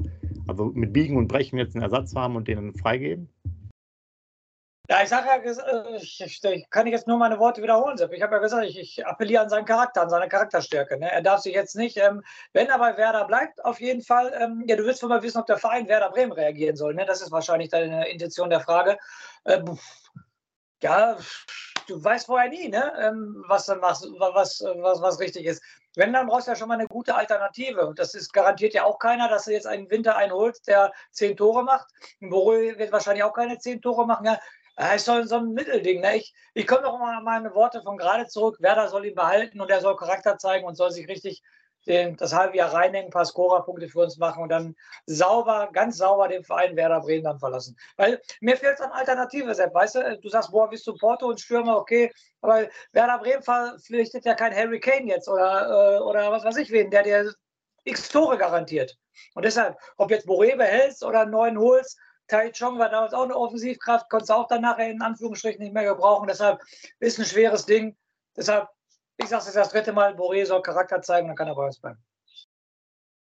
also 0.48 0.66
mit 0.66 0.92
Biegen 0.92 1.16
und 1.16 1.28
Brechen 1.28 1.58
jetzt 1.58 1.76
einen 1.76 1.84
Ersatz 1.84 2.16
haben 2.16 2.36
und 2.36 2.48
den 2.48 2.74
freigeben? 2.74 3.30
Ja, 4.90 5.04
ich 5.04 5.10
sage 5.10 5.28
ja, 5.28 5.36
äh, 5.36 5.98
ich, 5.98 6.20
ich, 6.20 6.70
kann 6.72 6.88
ich 6.88 6.94
jetzt 6.94 7.08
nur 7.08 7.20
meine 7.20 7.38
Worte 7.38 7.62
wiederholen, 7.62 7.96
Sepp. 7.96 8.12
Ich 8.12 8.24
habe 8.24 8.34
ja 8.34 8.42
gesagt, 8.42 8.66
ich, 8.66 8.80
ich, 8.80 9.06
appelliere 9.06 9.44
an 9.44 9.50
seinen 9.50 9.66
Charakter, 9.66 10.02
an 10.02 10.10
seine 10.10 10.28
Charakterstärke. 10.28 10.98
Ne? 10.98 11.12
Er 11.12 11.22
darf 11.22 11.42
sich 11.42 11.54
jetzt 11.54 11.76
nicht, 11.76 11.98
ähm, 11.98 12.24
wenn 12.54 12.66
er 12.68 12.80
bei 12.80 12.98
Werder 12.98 13.26
bleibt, 13.26 13.64
auf 13.64 13.80
jeden 13.80 14.02
Fall, 14.02 14.34
ähm, 14.36 14.64
ja, 14.66 14.76
du 14.76 14.86
willst 14.86 15.04
wohl 15.04 15.10
mal 15.10 15.22
wissen, 15.22 15.38
ob 15.38 15.46
der 15.46 15.60
Verein 15.60 15.88
Werder 15.88 16.10
Bremen 16.10 16.32
reagieren 16.32 16.76
soll. 16.76 16.96
Ne? 16.96 17.06
Das 17.06 17.22
ist 17.22 17.32
wahrscheinlich 17.32 17.70
deine 17.70 18.10
Intention 18.10 18.50
der 18.50 18.62
Frage. 18.62 18.98
Ähm, 19.46 19.78
ja, 20.82 21.18
du 21.90 22.04
weißt 22.04 22.28
vorher 22.28 22.50
nie, 22.50 22.70
ne, 22.70 22.94
ähm, 23.00 23.44
was, 23.48 23.68
was, 23.68 24.04
was, 24.18 24.62
was, 24.62 25.02
was 25.02 25.20
richtig 25.20 25.46
ist. 25.46 25.64
Wenn, 25.96 26.14
dann 26.14 26.28
brauchst 26.28 26.48
du 26.48 26.52
ja 26.52 26.56
schon 26.56 26.68
mal 26.68 26.76
eine 26.76 26.88
gute 26.88 27.16
Alternative. 27.16 27.86
Und 27.88 28.00
das 28.00 28.14
ist 28.14 28.32
garantiert 28.32 28.74
ja 28.74 28.84
auch 28.86 29.00
keiner, 29.00 29.28
dass 29.28 29.46
du 29.46 29.52
jetzt 29.52 29.68
einen 29.68 29.90
Winter 29.90 30.16
einholst, 30.16 30.68
der 30.68 30.94
zehn 31.12 31.36
Tore 31.36 31.64
macht. 31.64 31.88
Ein 32.22 32.30
Borö 32.30 32.78
wird 32.78 32.92
wahrscheinlich 32.92 33.24
auch 33.24 33.34
keine 33.34 33.58
zehn 33.58 33.82
Tore 33.82 34.06
machen. 34.06 34.26
Ja, 34.26 34.40
das 34.76 34.96
ist 34.98 35.06
so, 35.06 35.24
so 35.24 35.38
ein 35.38 35.54
Mittelding. 35.54 36.02
Ne? 36.02 36.18
Ich, 36.18 36.34
ich 36.54 36.68
komme 36.68 36.84
noch 36.84 37.00
mal 37.00 37.18
an 37.18 37.24
meine 37.24 37.54
Worte 37.54 37.82
von 37.82 37.98
gerade 37.98 38.28
zurück. 38.28 38.58
Werder 38.60 38.88
soll 38.88 39.06
ihn 39.06 39.16
behalten 39.16 39.60
und 39.60 39.70
er 39.70 39.82
soll 39.82 39.96
Charakter 39.96 40.38
zeigen 40.38 40.66
und 40.66 40.76
soll 40.76 40.92
sich 40.92 41.08
richtig 41.08 41.42
das 41.90 42.34
halbe 42.34 42.58
Jahr 42.58 42.74
reinhängen, 42.74 43.08
ein 43.08 43.12
paar 43.12 43.26
Scorerpunkte 43.26 43.88
für 43.88 44.00
uns 44.00 44.18
machen 44.18 44.44
und 44.44 44.50
dann 44.50 44.76
sauber, 45.06 45.70
ganz 45.74 45.98
sauber 45.98 46.28
den 46.28 46.44
Verein 46.44 46.76
Werder 46.76 47.02
Bremen 47.02 47.24
dann 47.24 47.40
verlassen. 47.40 47.76
Weil 47.98 48.22
mir 48.42 48.58
fehlt 48.58 48.76
es 48.76 48.82
an 48.82 48.92
Alternative, 48.92 49.54
Sepp. 49.56 49.74
Weißt 49.74 49.96
du, 49.96 50.20
du 50.22 50.30
sagst, 50.30 50.52
boah, 50.52 50.70
bist 50.70 50.86
du 50.86 50.96
Porto 50.96 51.28
und 51.28 51.42
Stürmer, 51.42 51.78
okay, 51.78 52.12
aber 52.42 52.68
Werder 52.92 53.18
Bremen 53.20 53.42
verpflichtet 53.42 54.26
ja 54.26 54.36
kein 54.36 54.56
Harry 54.56 54.80
Kane 54.80 55.08
jetzt 55.08 55.28
oder, 55.28 55.98
äh, 55.98 56.00
oder 56.02 56.32
was 56.32 56.44
weiß 56.44 56.58
ich 56.58 56.72
wen, 56.72 56.92
der 56.92 57.04
dir 57.04 57.34
x 57.86 58.10
Tore 58.10 58.38
garantiert. 58.38 58.98
Und 59.34 59.46
deshalb, 59.46 59.78
ob 59.98 60.12
jetzt 60.12 60.28
Boré 60.28 60.56
behältst 60.56 61.04
oder 61.04 61.22
einen 61.22 61.32
neuen 61.32 61.58
holst, 61.58 61.98
Tai 62.28 62.52
Chong 62.52 62.78
war 62.78 62.90
damals 62.90 63.14
auch 63.14 63.24
eine 63.24 63.36
Offensivkraft, 63.36 64.08
konntest 64.10 64.30
du 64.30 64.36
auch 64.36 64.48
dann 64.48 64.62
nachher 64.62 64.92
in 64.92 65.02
Anführungsstrichen 65.02 65.62
nicht 65.64 65.74
mehr 65.74 65.86
gebrauchen. 65.86 66.28
Deshalb 66.28 66.62
ist 67.00 67.18
ein 67.18 67.26
schweres 67.26 67.66
Ding. 67.66 67.98
Deshalb 68.38 68.70
ich 69.20 69.28
sage 69.28 69.44
es 69.46 69.54
das 69.54 69.70
dritte 69.70 69.94
Mal, 69.94 70.16
Boré 70.16 70.46
soll 70.46 70.62
Charakter 70.62 71.02
zeigen, 71.02 71.28
dann 71.28 71.36
kann 71.36 71.48
er 71.48 71.56
bei 71.56 71.66
uns 71.66 71.80
bleiben. 71.80 72.00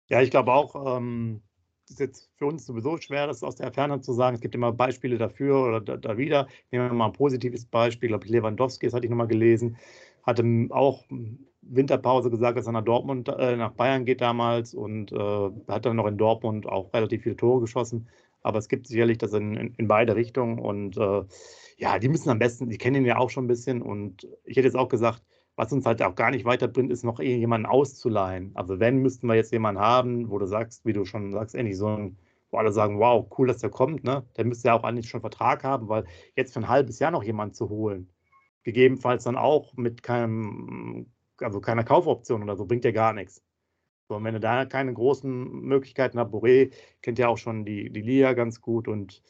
Ja, 0.08 0.22
ich 0.22 0.30
glaube 0.30 0.52
auch, 0.52 0.96
ähm, 0.96 1.42
ist 1.90 2.00
jetzt 2.00 2.30
für 2.36 2.46
uns 2.46 2.66
sowieso 2.66 2.96
schwer, 2.98 3.26
das 3.26 3.42
aus 3.42 3.56
der 3.56 3.72
Ferne 3.72 4.00
zu 4.00 4.12
sagen. 4.12 4.34
Es 4.34 4.40
gibt 4.40 4.54
immer 4.54 4.72
Beispiele 4.72 5.18
dafür 5.18 5.64
oder 5.66 5.80
da, 5.80 5.96
da 5.96 6.16
wieder. 6.18 6.46
Nehmen 6.70 6.88
wir 6.88 6.94
mal 6.94 7.06
ein 7.06 7.12
positives 7.12 7.64
Beispiel. 7.64 8.08
Ich 8.08 8.10
glaube, 8.12 8.28
Lewandowski, 8.28 8.86
das 8.86 8.94
hatte 8.94 9.06
ich 9.06 9.10
nochmal 9.10 9.28
gelesen, 9.28 9.76
hatte 10.22 10.44
auch 10.70 11.04
Winterpause 11.62 12.30
gesagt, 12.30 12.58
dass 12.58 12.66
er 12.66 12.72
nach 12.72 12.84
Dortmund, 12.84 13.28
äh, 13.28 13.56
nach 13.56 13.72
Bayern 13.72 14.04
geht 14.04 14.20
damals 14.20 14.74
und 14.74 15.12
äh, 15.12 15.50
hat 15.68 15.86
dann 15.86 15.96
noch 15.96 16.06
in 16.06 16.18
Dortmund 16.18 16.66
auch 16.66 16.92
relativ 16.92 17.22
viele 17.22 17.36
Tore 17.36 17.60
geschossen. 17.60 18.08
Aber 18.42 18.58
es 18.58 18.68
gibt 18.68 18.86
sicherlich 18.86 19.18
das 19.18 19.32
in, 19.32 19.54
in, 19.56 19.74
in 19.76 19.88
beide 19.88 20.14
Richtungen 20.14 20.58
und 20.58 20.96
äh, 20.96 21.24
ja, 21.76 21.98
die 21.98 22.08
müssen 22.08 22.30
am 22.30 22.38
besten, 22.38 22.68
die 22.68 22.78
kennen 22.78 22.96
ihn 22.96 23.04
ja 23.04 23.18
auch 23.18 23.30
schon 23.30 23.44
ein 23.44 23.48
bisschen 23.48 23.82
und 23.82 24.26
ich 24.44 24.56
hätte 24.56 24.66
jetzt 24.66 24.76
auch 24.76 24.88
gesagt, 24.88 25.22
was 25.58 25.72
uns 25.72 25.84
halt 25.86 26.00
auch 26.02 26.14
gar 26.14 26.30
nicht 26.30 26.44
weiterbringt, 26.44 26.92
ist 26.92 27.02
noch 27.02 27.18
jemanden 27.18 27.66
auszuleihen. 27.66 28.52
Also 28.54 28.78
wenn, 28.78 28.98
müssten 28.98 29.26
wir 29.26 29.34
jetzt 29.34 29.50
jemanden 29.52 29.80
haben, 29.80 30.30
wo 30.30 30.38
du 30.38 30.46
sagst, 30.46 30.86
wie 30.86 30.92
du 30.92 31.04
schon 31.04 31.32
sagst, 31.32 31.56
endlich 31.56 31.76
so 31.76 31.88
ein, 31.88 32.16
wo 32.52 32.58
alle 32.58 32.70
sagen, 32.70 33.00
wow, 33.00 33.26
cool, 33.36 33.48
dass 33.48 33.58
der 33.58 33.68
kommt, 33.68 34.04
ne? 34.04 34.24
Der 34.36 34.44
müsste 34.44 34.68
ja 34.68 34.74
auch 34.74 34.84
eigentlich 34.84 35.08
schon 35.08 35.20
Vertrag 35.20 35.64
haben, 35.64 35.88
weil 35.88 36.04
jetzt 36.36 36.52
für 36.52 36.60
ein 36.60 36.68
halbes 36.68 37.00
Jahr 37.00 37.10
noch 37.10 37.24
jemanden 37.24 37.54
zu 37.54 37.68
holen, 37.70 38.08
gegebenenfalls 38.62 39.24
dann 39.24 39.36
auch 39.36 39.74
mit 39.74 40.04
keinem, 40.04 41.12
also 41.38 41.60
keiner 41.60 41.82
Kaufoption 41.82 42.44
oder 42.44 42.56
so, 42.56 42.64
bringt 42.64 42.84
ja 42.84 42.92
gar 42.92 43.12
nichts. 43.12 43.42
So, 44.08 44.16
und 44.16 44.24
wenn 44.24 44.34
du 44.34 44.40
da 44.40 44.64
keine 44.64 44.94
großen 44.94 45.60
Möglichkeiten 45.62 46.18
hast, 46.18 46.30
Boré 46.32 46.72
kennt 47.02 47.18
ja 47.18 47.28
auch 47.28 47.36
schon 47.36 47.66
die, 47.66 47.90
die 47.90 48.00
Liga 48.00 48.32
ganz 48.32 48.60
gut 48.62 48.88
und 48.88 49.22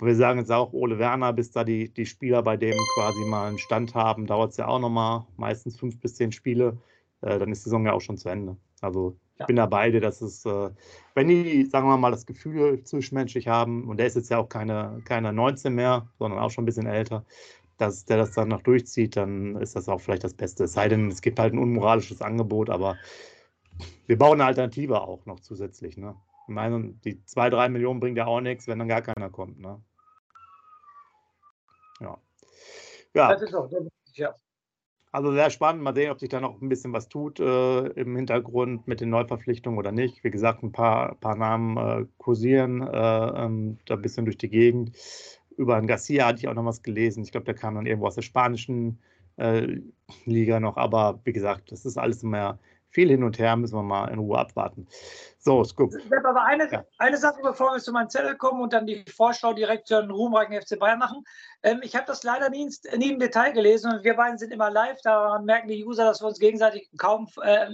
wir 0.00 0.14
sagen 0.14 0.38
jetzt 0.38 0.50
auch, 0.50 0.72
Ole 0.72 0.98
Werner, 0.98 1.32
bis 1.34 1.50
da 1.50 1.64
die, 1.64 1.92
die 1.92 2.06
Spieler 2.06 2.42
bei 2.42 2.56
dem 2.56 2.74
quasi 2.94 3.24
mal 3.26 3.48
einen 3.48 3.58
Stand 3.58 3.94
haben, 3.94 4.26
dauert 4.26 4.52
es 4.52 4.56
ja 4.56 4.68
auch 4.68 4.78
nochmal 4.78 5.26
meistens 5.36 5.78
fünf 5.78 6.00
bis 6.00 6.14
zehn 6.14 6.32
Spiele. 6.32 6.78
äh, 7.20 7.38
dann 7.38 7.52
ist 7.52 7.60
die 7.60 7.64
Saison 7.64 7.84
ja 7.84 7.92
auch 7.92 8.00
schon 8.00 8.16
zu 8.16 8.28
Ende. 8.30 8.56
Also 8.80 9.16
ich 9.34 9.40
ja. 9.40 9.46
bin 9.46 9.56
da 9.56 9.66
beide, 9.66 10.00
dass 10.00 10.22
es, 10.22 10.46
äh, 10.46 10.70
wenn 11.14 11.28
die, 11.28 11.66
sagen 11.66 11.86
wir 11.86 11.98
mal, 11.98 12.10
das 12.10 12.24
Gefühl 12.24 12.82
zwischenmenschlich 12.84 13.48
haben, 13.48 13.86
und 13.88 13.98
der 13.98 14.06
ist 14.06 14.16
jetzt 14.16 14.30
ja 14.30 14.38
auch 14.38 14.48
keine, 14.48 15.02
keine 15.04 15.32
19 15.32 15.74
mehr, 15.74 16.08
sondern 16.18 16.40
auch 16.40 16.50
schon 16.50 16.64
ein 16.64 16.66
bisschen 16.66 16.86
älter, 16.86 17.24
dass 17.76 18.06
der 18.06 18.16
das 18.16 18.32
dann 18.32 18.48
noch 18.48 18.62
durchzieht, 18.62 19.16
dann 19.16 19.56
ist 19.56 19.76
das 19.76 19.90
auch 19.90 20.00
vielleicht 20.00 20.24
das 20.24 20.34
Beste. 20.34 20.64
Es 20.64 20.72
sei 20.72 20.88
denn, 20.88 21.10
es 21.10 21.20
gibt 21.20 21.38
halt 21.38 21.52
ein 21.52 21.58
unmoralisches 21.58 22.22
Angebot, 22.22 22.70
aber 22.70 22.96
wir 24.06 24.18
bauen 24.18 24.40
eine 24.40 24.46
Alternative 24.46 25.00
auch 25.02 25.26
noch 25.26 25.40
zusätzlich. 25.40 25.96
Ne? 25.96 26.14
Ich 26.48 26.54
meine, 26.54 26.94
die 27.04 27.24
zwei, 27.24 27.50
drei 27.50 27.68
Millionen 27.68 28.00
bringt 28.00 28.18
ja 28.18 28.26
auch 28.26 28.40
nichts, 28.40 28.68
wenn 28.68 28.78
dann 28.78 28.88
gar 28.88 29.02
keiner 29.02 29.30
kommt. 29.30 29.58
Ne? 29.58 29.80
Ja. 32.00 32.18
Ja. 33.14 33.28
Das 33.32 33.42
ist 33.42 33.54
auch, 33.54 33.70
ja. 34.14 34.34
Also 35.12 35.32
sehr 35.32 35.48
spannend. 35.48 35.82
Mal 35.82 35.94
sehen, 35.94 36.10
ob 36.10 36.20
sich 36.20 36.28
da 36.28 36.40
noch 36.40 36.60
ein 36.60 36.68
bisschen 36.68 36.92
was 36.92 37.08
tut 37.08 37.40
äh, 37.40 37.86
im 37.86 38.16
Hintergrund 38.16 38.86
mit 38.86 39.00
den 39.00 39.08
Neuverpflichtungen 39.08 39.78
oder 39.78 39.90
nicht. 39.90 40.22
Wie 40.24 40.30
gesagt, 40.30 40.62
ein 40.62 40.72
paar, 40.72 41.14
paar 41.14 41.36
Namen 41.36 41.76
äh, 41.78 42.06
kursieren 42.18 42.82
äh, 42.82 43.44
ähm, 43.44 43.78
da 43.86 43.94
ein 43.94 44.02
bisschen 44.02 44.26
durch 44.26 44.36
die 44.36 44.50
Gegend. 44.50 44.92
Über 45.56 45.76
einen 45.76 45.86
Garcia 45.86 46.26
hatte 46.26 46.40
ich 46.40 46.48
auch 46.48 46.54
noch 46.54 46.66
was 46.66 46.82
gelesen. 46.82 47.22
Ich 47.22 47.32
glaube, 47.32 47.46
der 47.46 47.54
kam 47.54 47.76
dann 47.76 47.86
irgendwo 47.86 48.06
aus 48.06 48.16
der 48.16 48.22
spanischen 48.22 48.98
äh, 49.36 49.78
Liga 50.26 50.60
noch. 50.60 50.76
Aber 50.76 51.20
wie 51.24 51.32
gesagt, 51.32 51.72
das 51.72 51.86
ist 51.86 51.96
alles 51.96 52.22
mehr 52.22 52.58
viel 52.96 53.10
hin 53.10 53.24
und 53.24 53.38
her, 53.38 53.56
müssen 53.56 53.76
wir 53.76 53.82
mal 53.82 54.08
in 54.08 54.18
Ruhe 54.18 54.38
abwarten. 54.38 54.88
So, 55.38 55.62
gut. 55.76 55.94
Aber 56.24 56.44
eine, 56.44 56.72
ja. 56.72 56.84
eine 56.96 57.18
Sache, 57.18 57.42
bevor 57.42 57.74
wir 57.74 57.78
zu 57.78 57.92
meinem 57.92 58.08
Zettel 58.08 58.36
kommen 58.36 58.62
und 58.62 58.72
dann 58.72 58.86
die 58.86 59.04
Vorschau 59.14 59.52
direkt 59.52 59.86
zu 59.86 60.00
den 60.00 60.10
ruhmreichen 60.10 60.58
FC 60.58 60.78
Bayern 60.78 60.98
machen. 60.98 61.22
Ähm, 61.62 61.80
ich 61.82 61.94
habe 61.94 62.06
das 62.06 62.22
leider 62.22 62.48
nie, 62.48 62.70
nie, 62.96 63.12
im 63.12 63.18
Detail 63.18 63.52
gelesen 63.52 63.92
und 63.92 64.02
wir 64.02 64.14
beiden 64.14 64.38
sind 64.38 64.50
immer 64.50 64.70
live. 64.70 64.98
Daran 65.02 65.44
merken 65.44 65.68
die 65.68 65.84
User, 65.84 66.06
dass 66.06 66.22
wir 66.22 66.28
uns 66.28 66.38
gegenseitig 66.38 66.88
kaum, 66.96 67.28
äh, 67.42 67.68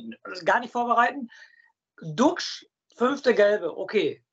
gar 0.44 0.58
nicht 0.58 0.72
vorbereiten. 0.72 1.30
Duxch, 2.02 2.66
fünfte 2.96 3.32
Gelbe, 3.32 3.78
okay. 3.78 4.24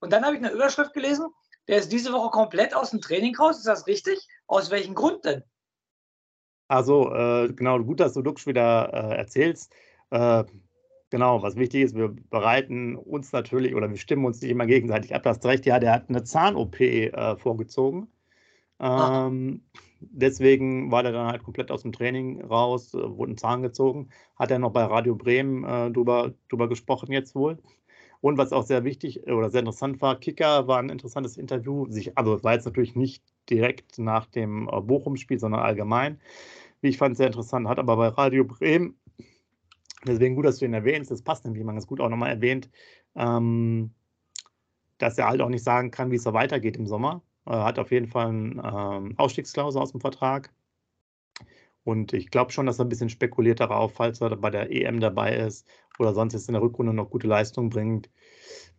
Und 0.00 0.12
dann 0.12 0.26
habe 0.26 0.36
ich 0.36 0.42
eine 0.42 0.52
Überschrift 0.52 0.92
gelesen, 0.92 1.28
der 1.68 1.78
ist 1.78 1.90
diese 1.90 2.12
Woche 2.12 2.28
komplett 2.28 2.76
aus 2.76 2.90
dem 2.90 3.00
Training 3.00 3.34
raus. 3.34 3.56
Ist 3.56 3.66
das 3.66 3.86
richtig? 3.86 4.28
Aus 4.46 4.70
welchem 4.70 4.94
Grund 4.94 5.24
denn? 5.24 5.42
Also, 6.68 7.14
äh, 7.14 7.50
genau, 7.54 7.78
gut, 7.78 8.00
dass 8.00 8.12
du 8.12 8.20
Duxch 8.20 8.46
wieder 8.46 8.92
äh, 8.92 9.16
erzählst. 9.16 9.72
Äh, 10.14 10.44
genau, 11.10 11.42
was 11.42 11.56
wichtig 11.56 11.82
ist, 11.82 11.96
wir 11.96 12.14
bereiten 12.30 12.94
uns 12.94 13.32
natürlich 13.32 13.74
oder 13.74 13.90
wir 13.90 13.96
stimmen 13.96 14.24
uns 14.24 14.40
nicht 14.40 14.50
immer 14.52 14.66
gegenseitig 14.66 15.12
ab. 15.12 15.24
Du 15.24 15.30
hast 15.30 15.44
recht, 15.44 15.66
ja, 15.66 15.80
der 15.80 15.92
hat 15.92 16.08
eine 16.08 16.22
Zahn-OP 16.22 16.80
äh, 16.80 17.36
vorgezogen. 17.36 18.06
Ähm, 18.78 19.64
deswegen 20.00 20.92
war 20.92 21.02
der 21.02 21.10
dann 21.10 21.26
halt 21.26 21.42
komplett 21.42 21.72
aus 21.72 21.82
dem 21.82 21.90
Training 21.90 22.42
raus, 22.42 22.94
äh, 22.94 22.98
wurde 22.98 23.32
ein 23.32 23.36
Zahn 23.36 23.62
gezogen. 23.62 24.10
Hat 24.36 24.52
er 24.52 24.60
noch 24.60 24.70
bei 24.70 24.84
Radio 24.84 25.16
Bremen 25.16 25.64
äh, 25.64 25.90
drüber, 25.90 26.32
drüber 26.48 26.68
gesprochen 26.68 27.10
jetzt 27.10 27.34
wohl. 27.34 27.58
Und 28.20 28.38
was 28.38 28.52
auch 28.52 28.64
sehr 28.64 28.84
wichtig 28.84 29.26
oder 29.26 29.50
sehr 29.50 29.60
interessant 29.60 30.00
war, 30.00 30.20
Kicker 30.20 30.68
war 30.68 30.78
ein 30.78 30.90
interessantes 30.90 31.36
Interview. 31.36 31.86
Sich, 31.90 32.16
also 32.16 32.42
war 32.44 32.54
jetzt 32.54 32.66
natürlich 32.66 32.94
nicht 32.94 33.24
direkt 33.50 33.98
nach 33.98 34.26
dem 34.26 34.68
äh, 34.68 34.80
Bochum-Spiel, 34.80 35.40
sondern 35.40 35.62
allgemein. 35.62 36.20
Wie 36.82 36.88
ich 36.90 36.98
fand, 36.98 37.16
sehr 37.16 37.26
interessant. 37.26 37.66
Hat 37.66 37.80
aber 37.80 37.96
bei 37.96 38.08
Radio 38.08 38.44
Bremen 38.44 38.96
Deswegen 40.06 40.34
gut, 40.36 40.44
dass 40.44 40.58
du 40.58 40.64
ihn 40.66 40.74
erwähnst. 40.74 41.10
Das 41.10 41.22
passt 41.22 41.44
nämlich 41.44 41.64
man 41.64 41.76
ganz 41.76 41.86
gut 41.86 42.00
auch 42.00 42.08
nochmal 42.08 42.30
erwähnt, 42.30 42.70
ähm, 43.14 43.94
dass 44.98 45.18
er 45.18 45.28
halt 45.28 45.40
auch 45.40 45.48
nicht 45.48 45.64
sagen 45.64 45.90
kann, 45.90 46.10
wie 46.10 46.16
es 46.16 46.22
so 46.22 46.32
weitergeht 46.32 46.76
im 46.76 46.86
Sommer. 46.86 47.22
Er 47.46 47.64
hat 47.64 47.78
auf 47.78 47.90
jeden 47.90 48.08
Fall 48.08 48.28
eine 48.28 48.96
ähm, 48.96 49.14
Ausstiegsklausel 49.18 49.80
aus 49.80 49.92
dem 49.92 50.00
Vertrag. 50.00 50.52
Und 51.84 52.14
ich 52.14 52.30
glaube 52.30 52.50
schon, 52.52 52.66
dass 52.66 52.78
er 52.78 52.86
ein 52.86 52.88
bisschen 52.88 53.10
spekuliert 53.10 53.60
darauf, 53.60 53.92
falls 53.94 54.20
er 54.20 54.34
bei 54.36 54.50
der 54.50 54.70
EM 54.70 55.00
dabei 55.00 55.36
ist 55.36 55.68
oder 55.98 56.14
sonst 56.14 56.32
jetzt 56.32 56.48
in 56.48 56.54
der 56.54 56.62
Rückrunde 56.62 56.94
noch 56.94 57.10
gute 57.10 57.26
Leistung 57.26 57.68
bringt, 57.70 58.10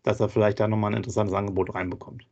dass 0.04 0.20
er 0.20 0.30
vielleicht 0.30 0.60
da 0.60 0.68
nochmal 0.68 0.92
ein 0.92 0.98
interessantes 0.98 1.36
Angebot 1.36 1.74
reinbekommt. 1.76 2.28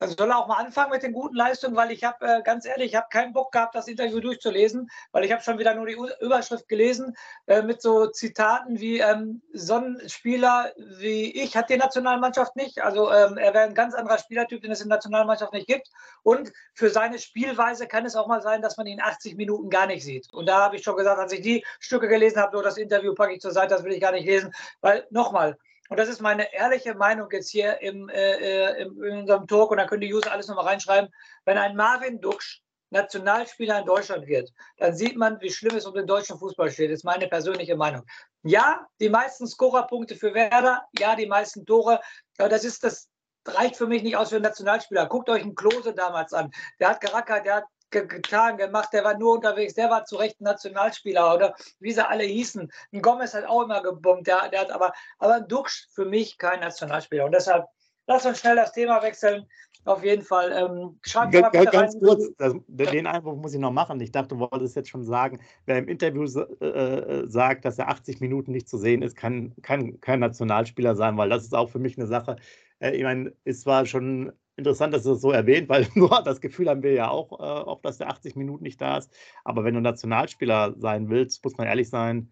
Also 0.00 0.14
soll 0.16 0.30
er 0.30 0.38
auch 0.38 0.46
mal 0.46 0.56
anfangen 0.56 0.92
mit 0.92 1.02
den 1.02 1.12
guten 1.12 1.36
Leistungen, 1.36 1.76
weil 1.76 1.90
ich 1.90 2.04
habe, 2.04 2.26
äh, 2.26 2.42
ganz 2.42 2.64
ehrlich, 2.64 2.92
ich 2.92 2.96
habe 2.96 3.08
keinen 3.10 3.34
Bock 3.34 3.52
gehabt, 3.52 3.74
das 3.74 3.86
Interview 3.86 4.20
durchzulesen, 4.20 4.90
weil 5.12 5.24
ich 5.24 5.32
habe 5.32 5.42
schon 5.42 5.58
wieder 5.58 5.74
nur 5.74 5.86
die 5.86 5.98
Überschrift 6.20 6.68
gelesen 6.68 7.14
äh, 7.46 7.60
mit 7.60 7.82
so 7.82 8.06
Zitaten 8.06 8.80
wie 8.80 9.00
ähm, 9.00 9.42
so 9.52 9.74
ein 9.74 10.00
Spieler 10.08 10.72
wie 10.76 11.30
ich 11.42 11.54
hat 11.54 11.68
die 11.68 11.76
Nationalmannschaft 11.76 12.56
nicht. 12.56 12.82
Also 12.82 13.12
ähm, 13.12 13.36
er 13.36 13.52
wäre 13.52 13.64
ein 13.64 13.74
ganz 13.74 13.94
anderer 13.94 14.18
Spielertyp, 14.18 14.62
den 14.62 14.72
es 14.72 14.80
in 14.80 14.88
der 14.88 14.96
Nationalmannschaft 14.96 15.52
nicht 15.52 15.66
gibt. 15.66 15.90
Und 16.22 16.50
für 16.72 16.88
seine 16.88 17.18
Spielweise 17.18 17.86
kann 17.86 18.06
es 18.06 18.16
auch 18.16 18.26
mal 18.26 18.40
sein, 18.40 18.62
dass 18.62 18.78
man 18.78 18.86
ihn 18.86 19.02
80 19.02 19.36
Minuten 19.36 19.68
gar 19.68 19.86
nicht 19.86 20.02
sieht. 20.02 20.32
Und 20.32 20.46
da 20.46 20.62
habe 20.62 20.76
ich 20.76 20.82
schon 20.82 20.96
gesagt, 20.96 21.18
als 21.18 21.32
ich 21.32 21.42
die 21.42 21.62
Stücke 21.78 22.08
gelesen 22.08 22.40
habe, 22.40 22.54
nur 22.54 22.62
das 22.62 22.78
Interview 22.78 23.14
packe 23.14 23.34
ich 23.34 23.40
zur 23.40 23.52
Seite, 23.52 23.74
das 23.74 23.84
will 23.84 23.92
ich 23.92 24.00
gar 24.00 24.12
nicht 24.12 24.26
lesen, 24.26 24.50
weil 24.80 25.06
nochmal, 25.10 25.58
und 25.90 25.98
das 25.98 26.08
ist 26.08 26.20
meine 26.20 26.54
ehrliche 26.54 26.94
Meinung 26.94 27.28
jetzt 27.30 27.50
hier 27.50 27.80
im, 27.82 28.08
äh, 28.08 28.32
äh 28.32 28.82
im, 28.82 29.02
in 29.02 29.18
unserem 29.18 29.46
Talk, 29.46 29.70
und 29.70 29.76
da 29.76 29.86
können 29.86 30.00
die 30.00 30.14
User 30.14 30.32
alles 30.32 30.48
nochmal 30.48 30.66
reinschreiben, 30.66 31.10
wenn 31.44 31.58
ein 31.58 31.76
Marvin 31.76 32.20
Duksch 32.20 32.62
Nationalspieler 32.90 33.80
in 33.80 33.86
Deutschland 33.86 34.26
wird, 34.26 34.50
dann 34.78 34.94
sieht 34.96 35.16
man, 35.16 35.40
wie 35.40 35.50
schlimm 35.50 35.76
es 35.76 35.86
um 35.86 35.94
den 35.94 36.06
deutschen 36.06 36.38
Fußball 36.38 36.70
steht. 36.70 36.90
Das 36.90 36.98
ist 36.98 37.04
meine 37.04 37.28
persönliche 37.28 37.76
Meinung. 37.76 38.02
Ja, 38.42 38.86
die 39.00 39.08
meisten 39.08 39.46
Scorerpunkte 39.46 40.16
für 40.16 40.34
Werder, 40.34 40.82
ja, 40.98 41.14
die 41.14 41.26
meisten 41.26 41.64
Tore, 41.66 42.00
aber 42.38 42.48
das 42.48 42.64
ist 42.64 42.82
das 42.82 43.08
reicht 43.46 43.76
für 43.76 43.86
mich 43.86 44.02
nicht 44.02 44.16
aus 44.16 44.30
für 44.30 44.36
einen 44.36 44.44
Nationalspieler. 44.44 45.06
Guckt 45.06 45.28
euch 45.30 45.42
einen 45.42 45.54
Klose 45.54 45.94
damals 45.94 46.32
an. 46.32 46.50
Der 46.78 46.90
hat 46.90 47.00
gerackert, 47.00 47.46
der 47.46 47.56
hat 47.56 47.64
getan, 47.90 48.56
gemacht, 48.56 48.90
der 48.92 49.04
war 49.04 49.18
nur 49.18 49.34
unterwegs, 49.34 49.74
der 49.74 49.90
war 49.90 50.04
zu 50.04 50.16
Recht 50.16 50.40
ein 50.40 50.44
Nationalspieler 50.44 51.34
oder 51.34 51.54
wie 51.78 51.92
sie 51.92 52.06
alle 52.06 52.24
hießen. 52.24 52.70
Ein 52.92 53.02
Gomez 53.02 53.34
hat 53.34 53.46
auch 53.46 53.62
immer 53.62 53.82
gebombt, 53.82 54.26
der, 54.26 54.48
der 54.48 54.60
hat 54.60 54.70
aber, 54.70 54.92
aber 55.18 55.40
Duxch 55.40 55.88
für 55.92 56.04
mich 56.04 56.38
kein 56.38 56.60
Nationalspieler 56.60 57.24
und 57.24 57.32
deshalb 57.32 57.66
lass 58.06 58.26
uns 58.26 58.40
schnell 58.40 58.56
das 58.56 58.72
Thema 58.72 59.02
wechseln. 59.02 59.46
Auf 59.86 60.04
jeden 60.04 60.22
Fall. 60.22 60.52
Ähm, 60.52 60.98
schreibt 61.02 61.32
mal 61.32 61.50
ganz, 61.50 61.70
ganz 61.70 61.98
kurz, 61.98 62.30
das, 62.36 62.54
den 62.66 63.06
Einwurf 63.06 63.38
muss 63.38 63.54
ich 63.54 63.60
noch 63.60 63.72
machen. 63.72 63.98
Ich 64.00 64.12
dachte, 64.12 64.34
du 64.34 64.40
wolltest 64.40 64.76
jetzt 64.76 64.90
schon 64.90 65.04
sagen, 65.04 65.40
wer 65.64 65.78
im 65.78 65.88
Interview 65.88 66.24
äh, 66.60 66.66
äh 66.66 67.26
sagt, 67.26 67.64
dass 67.64 67.78
er 67.78 67.88
80 67.88 68.20
Minuten 68.20 68.52
nicht 68.52 68.68
zu 68.68 68.76
sehen 68.76 69.00
ist, 69.00 69.16
kann, 69.16 69.54
kann 69.62 69.98
kein 70.00 70.20
Nationalspieler 70.20 70.96
sein, 70.96 71.16
weil 71.16 71.30
das 71.30 71.44
ist 71.44 71.54
auch 71.54 71.70
für 71.70 71.78
mich 71.78 71.96
eine 71.96 72.06
Sache. 72.06 72.36
Äh, 72.80 72.90
ich 72.90 73.02
meine, 73.02 73.32
es 73.44 73.64
war 73.64 73.86
schon 73.86 74.32
interessant, 74.60 74.94
dass 74.94 75.02
du 75.02 75.10
das 75.10 75.20
so 75.20 75.32
erwähnt, 75.32 75.68
weil 75.68 75.86
nur 75.94 76.22
das 76.24 76.40
Gefühl 76.40 76.68
haben 76.68 76.82
wir 76.82 76.92
ja 76.92 77.10
auch 77.10 77.32
äh, 77.32 77.42
oft, 77.42 77.84
dass 77.84 77.98
der 77.98 78.08
80 78.10 78.36
Minuten 78.36 78.64
nicht 78.64 78.80
da 78.80 78.98
ist. 78.98 79.12
Aber 79.44 79.64
wenn 79.64 79.74
du 79.74 79.80
Nationalspieler 79.80 80.74
sein 80.78 81.08
willst, 81.10 81.44
muss 81.44 81.56
man 81.56 81.66
ehrlich 81.66 81.88
sein, 81.88 82.30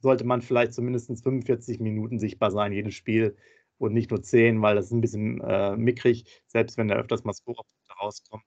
sollte 0.00 0.24
man 0.24 0.42
vielleicht 0.42 0.74
zumindest 0.74 1.08
45 1.22 1.80
Minuten 1.80 2.18
sichtbar 2.18 2.50
sein, 2.50 2.72
jedes 2.72 2.94
Spiel 2.94 3.36
und 3.78 3.94
nicht 3.94 4.10
nur 4.10 4.22
10, 4.22 4.62
weil 4.62 4.76
das 4.76 4.86
ist 4.86 4.92
ein 4.92 5.00
bisschen 5.00 5.40
äh, 5.40 5.76
mickrig, 5.76 6.24
selbst 6.46 6.76
wenn 6.78 6.88
da 6.88 6.96
öfters 6.96 7.24
mal 7.24 7.32
Scorerpunkte 7.32 7.92
rauskommen 8.00 8.44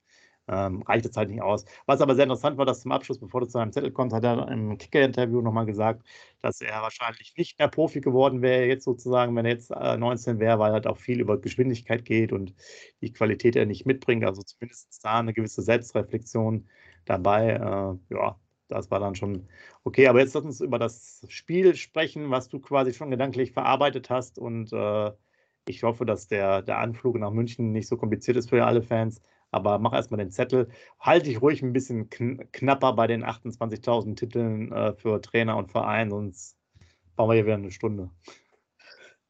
ähm, 0.47 0.81
reicht 0.83 1.05
es 1.05 1.17
halt 1.17 1.29
nicht 1.29 1.41
aus. 1.41 1.65
Was 1.85 2.01
aber 2.01 2.15
sehr 2.15 2.23
interessant 2.23 2.57
war, 2.57 2.65
dass 2.65 2.81
zum 2.81 2.91
Abschluss, 2.91 3.19
bevor 3.19 3.41
du 3.41 3.47
zu 3.47 3.57
einem 3.57 3.71
Zettel 3.71 3.91
kommst, 3.91 4.15
hat 4.15 4.23
er 4.23 4.47
im 4.49 4.77
Kicker-Interview 4.77 5.41
nochmal 5.41 5.65
gesagt, 5.65 6.05
dass 6.41 6.61
er 6.61 6.81
wahrscheinlich 6.81 7.33
nicht 7.37 7.57
mehr 7.59 7.67
Profi 7.67 8.01
geworden 8.01 8.41
wäre, 8.41 8.65
jetzt 8.65 8.85
sozusagen, 8.85 9.35
wenn 9.35 9.45
er 9.45 9.53
jetzt 9.53 9.71
äh, 9.71 9.97
19 9.97 10.39
wäre, 10.39 10.59
weil 10.59 10.71
halt 10.71 10.87
auch 10.87 10.97
viel 10.97 11.19
über 11.19 11.39
Geschwindigkeit 11.39 12.05
geht 12.05 12.31
und 12.31 12.53
die 13.01 13.11
Qualität 13.11 13.55
er 13.55 13.65
nicht 13.65 13.85
mitbringt. 13.85 14.25
Also 14.25 14.41
zumindest 14.43 15.03
da 15.03 15.19
eine 15.19 15.33
gewisse 15.33 15.61
Selbstreflexion 15.61 16.67
dabei. 17.05 17.51
Äh, 17.51 18.13
ja, 18.15 18.39
das 18.67 18.91
war 18.91 18.99
dann 18.99 19.15
schon 19.15 19.47
okay. 19.83 20.07
Aber 20.07 20.19
jetzt 20.19 20.35
lass 20.35 20.43
uns 20.43 20.61
über 20.61 20.79
das 20.79 21.25
Spiel 21.27 21.75
sprechen, 21.75 22.29
was 22.31 22.49
du 22.49 22.59
quasi 22.59 22.93
schon 22.93 23.11
gedanklich 23.11 23.51
verarbeitet 23.51 24.09
hast. 24.09 24.37
Und 24.39 24.71
äh, 24.73 25.11
ich 25.67 25.83
hoffe, 25.83 26.05
dass 26.05 26.27
der, 26.27 26.61
der 26.61 26.79
Anflug 26.79 27.17
nach 27.17 27.31
München 27.31 27.71
nicht 27.71 27.87
so 27.87 27.97
kompliziert 27.97 28.37
ist 28.37 28.49
für 28.49 28.63
alle 28.65 28.83
Fans 28.83 29.21
aber 29.55 29.79
mach 29.79 29.93
erstmal 29.93 30.17
den 30.17 30.31
Zettel. 30.31 30.67
Halte 30.99 31.29
ich 31.29 31.41
ruhig 31.41 31.61
ein 31.61 31.71
bisschen 31.71 32.09
kn 32.09 32.51
knapper 32.51 32.93
bei 32.93 33.07
den 33.07 33.23
28.000 33.23 34.17
Titeln 34.17 34.71
äh, 34.73 34.93
für 34.93 35.21
Trainer 35.21 35.55
und 35.55 35.71
Verein, 35.71 36.09
sonst 36.09 36.57
bauen 37.15 37.29
wir 37.29 37.35
hier 37.35 37.45
wieder 37.45 37.55
eine 37.55 37.71
Stunde. 37.71 38.09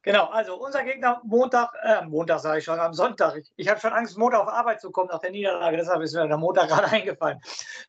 Genau, 0.02 0.26
also 0.26 0.56
unser 0.56 0.84
Gegner 0.84 1.22
Montag, 1.24 1.72
äh, 1.84 2.06
Montag 2.06 2.40
sage 2.40 2.60
ich 2.60 2.66
schon, 2.66 2.80
am 2.80 2.94
Sonntag. 2.94 3.38
Ich, 3.38 3.52
ich 3.56 3.68
habe 3.68 3.80
schon 3.80 3.92
Angst, 3.92 4.18
Montag 4.18 4.42
auf 4.42 4.48
Arbeit 4.48 4.82
zu 4.82 4.92
kommen 4.92 5.10
nach 5.12 5.20
der 5.20 5.32
Niederlage, 5.32 5.78
deshalb 5.78 6.02
ist 6.02 6.16
mir 6.16 6.28
der 6.28 6.38
Montag 6.38 6.68
gerade 6.70 6.88
eingefallen. 6.88 7.40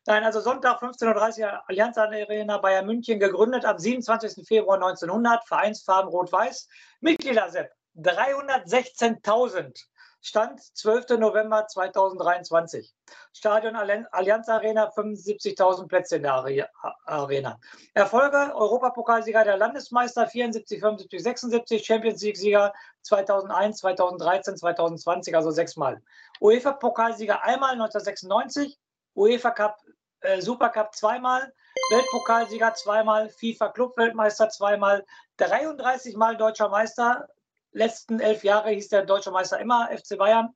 Nein, 0.05 0.23
also 0.23 0.39
Sonntag 0.39 0.81
15.30 0.81 1.41
Uhr 1.41 1.61
Allianz 1.67 1.97
Arena 1.97 2.59
Bayern 2.59 2.85
München, 2.85 3.19
gegründet 3.19 3.65
am 3.65 3.79
27. 3.79 4.47
Februar 4.47 4.75
1900, 4.75 5.47
Vereinsfarben 5.47 6.09
Rot-Weiß, 6.11 6.69
Mitglieder 7.01 7.49
Sepp, 7.49 7.71
316.000. 7.95 9.87
Stand 10.27 10.59
12. 10.59 11.17
November 11.19 11.65
2023. 11.67 12.93
Stadion 13.31 13.77
Allianz 13.77 14.49
Arena, 14.49 14.91
75.000 14.93 15.87
Plätze 15.87 16.17
in 16.17 16.23
der 16.23 16.67
Arena. 17.05 17.57
Erfolge: 17.93 18.53
Europapokalsieger 18.53 19.45
der 19.45 19.55
Landesmeister 19.55 20.27
74, 20.27 20.81
75, 20.81 21.23
76, 21.23 21.85
Champions 21.85 22.21
League-Sieger 22.21 22.73
2001, 23.03 23.77
2013, 23.77 24.57
2020, 24.57 25.33
also 25.33 25.51
sechsmal. 25.51 26.01
UEFA-Pokalsieger 26.41 27.41
einmal 27.43 27.71
1996, 27.71 28.77
UEFA 29.15 29.51
Cup, 29.51 29.77
äh, 30.19 30.41
Supercup 30.41 30.93
zweimal, 30.93 31.53
Weltpokalsieger 31.89 32.73
zweimal, 32.73 33.29
FIFA 33.29 33.69
Clubweltmeister 33.69 34.49
zweimal, 34.49 35.05
33 35.37 36.17
Mal 36.17 36.35
deutscher 36.35 36.67
Meister. 36.67 37.29
Letzten 37.71 38.19
elf 38.19 38.43
Jahre 38.43 38.69
hieß 38.71 38.89
der 38.89 39.05
deutsche 39.05 39.31
Meister 39.31 39.59
immer 39.59 39.89
FC 39.95 40.17
Bayern. 40.17 40.55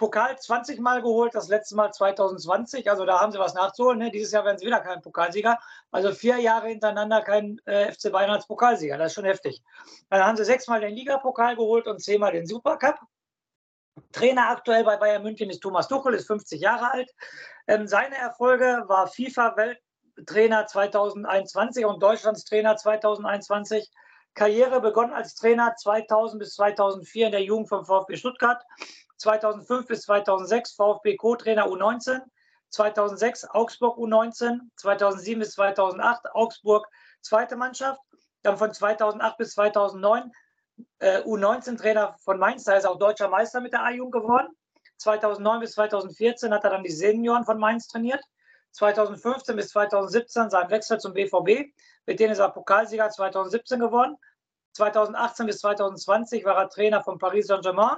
Pokal 0.00 0.38
20 0.38 0.80
Mal 0.80 1.02
geholt, 1.02 1.34
das 1.34 1.48
letzte 1.48 1.76
Mal 1.76 1.92
2020. 1.92 2.88
Also 2.88 3.04
da 3.04 3.20
haben 3.20 3.32
sie 3.32 3.38
was 3.38 3.52
nachzuholen. 3.52 3.98
Ne? 3.98 4.10
Dieses 4.10 4.32
Jahr 4.32 4.46
werden 4.46 4.56
sie 4.56 4.64
wieder 4.64 4.80
kein 4.80 5.02
Pokalsieger. 5.02 5.58
Also 5.90 6.12
vier 6.12 6.38
Jahre 6.38 6.68
hintereinander 6.68 7.20
kein 7.20 7.60
äh, 7.66 7.92
FC 7.92 8.10
Bayern 8.10 8.30
als 8.30 8.46
Pokalsieger. 8.46 8.96
Das 8.96 9.08
ist 9.08 9.14
schon 9.14 9.26
heftig. 9.26 9.62
Dann 10.08 10.24
haben 10.24 10.38
sie 10.38 10.46
sechsmal 10.46 10.80
den 10.80 10.94
Ligapokal 10.94 11.54
geholt 11.54 11.86
und 11.86 12.02
zehnmal 12.02 12.32
den 12.32 12.46
Supercup. 12.46 12.98
Trainer 14.12 14.48
aktuell 14.48 14.84
bei 14.84 14.96
Bayern 14.96 15.22
München 15.22 15.50
ist 15.50 15.60
Thomas 15.60 15.86
Tuchel, 15.86 16.14
ist 16.14 16.26
50 16.28 16.62
Jahre 16.62 16.92
alt. 16.92 17.10
Ähm, 17.66 17.86
seine 17.86 18.16
Erfolge 18.16 18.84
war 18.86 19.06
FIFA-Welttrainer 19.06 20.66
2021 20.66 21.84
und 21.84 22.02
Deutschlands 22.02 22.44
Trainer 22.44 22.76
2021. 22.76 23.90
Karriere 24.34 24.80
begonnen 24.80 25.12
als 25.12 25.34
Trainer 25.34 25.74
2000 25.76 26.38
bis 26.38 26.54
2004 26.54 27.26
in 27.26 27.32
der 27.32 27.42
Jugend 27.42 27.68
vom 27.68 27.84
VfB 27.84 28.16
Stuttgart. 28.16 28.62
2005 29.18 29.86
bis 29.86 30.02
2006 30.02 30.72
VfB 30.72 31.16
Co-Trainer 31.16 31.66
U19. 31.66 32.20
2006 32.70 33.50
Augsburg 33.50 33.98
U19. 33.98 34.60
2007 34.76 35.38
bis 35.40 35.52
2008 35.52 36.34
Augsburg 36.34 36.86
zweite 37.20 37.56
Mannschaft. 37.56 38.00
Dann 38.42 38.56
von 38.56 38.72
2008 38.72 39.36
bis 39.36 39.52
2009 39.52 40.32
äh, 40.98 41.20
U19-Trainer 41.20 42.16
von 42.24 42.38
Mainz, 42.38 42.64
da 42.64 42.74
ist 42.74 42.86
auch 42.86 42.98
deutscher 42.98 43.28
Meister 43.28 43.60
mit 43.60 43.72
der 43.72 43.84
A-Jugend 43.84 44.12
geworden. 44.12 44.48
2009 44.98 45.60
bis 45.60 45.72
2014 45.72 46.52
hat 46.52 46.64
er 46.64 46.70
dann 46.70 46.82
die 46.82 46.90
Senioren 46.90 47.44
von 47.44 47.58
Mainz 47.58 47.88
trainiert. 47.88 48.22
2015 48.72 49.56
bis 49.56 49.68
2017 49.70 50.50
sein 50.50 50.70
Wechsel 50.70 50.98
zum 50.98 51.12
BVB, 51.12 51.72
mit 52.06 52.20
denen 52.20 52.32
ist 52.32 52.38
er 52.38 52.50
Pokalsieger 52.50 53.10
2017 53.10 53.80
geworden. 53.80 54.16
2018 54.72 55.46
bis 55.46 55.58
2020 55.58 56.44
war 56.44 56.56
er 56.56 56.68
Trainer 56.68 57.02
von 57.02 57.18
Paris 57.18 57.48
Saint-Germain, 57.48 57.96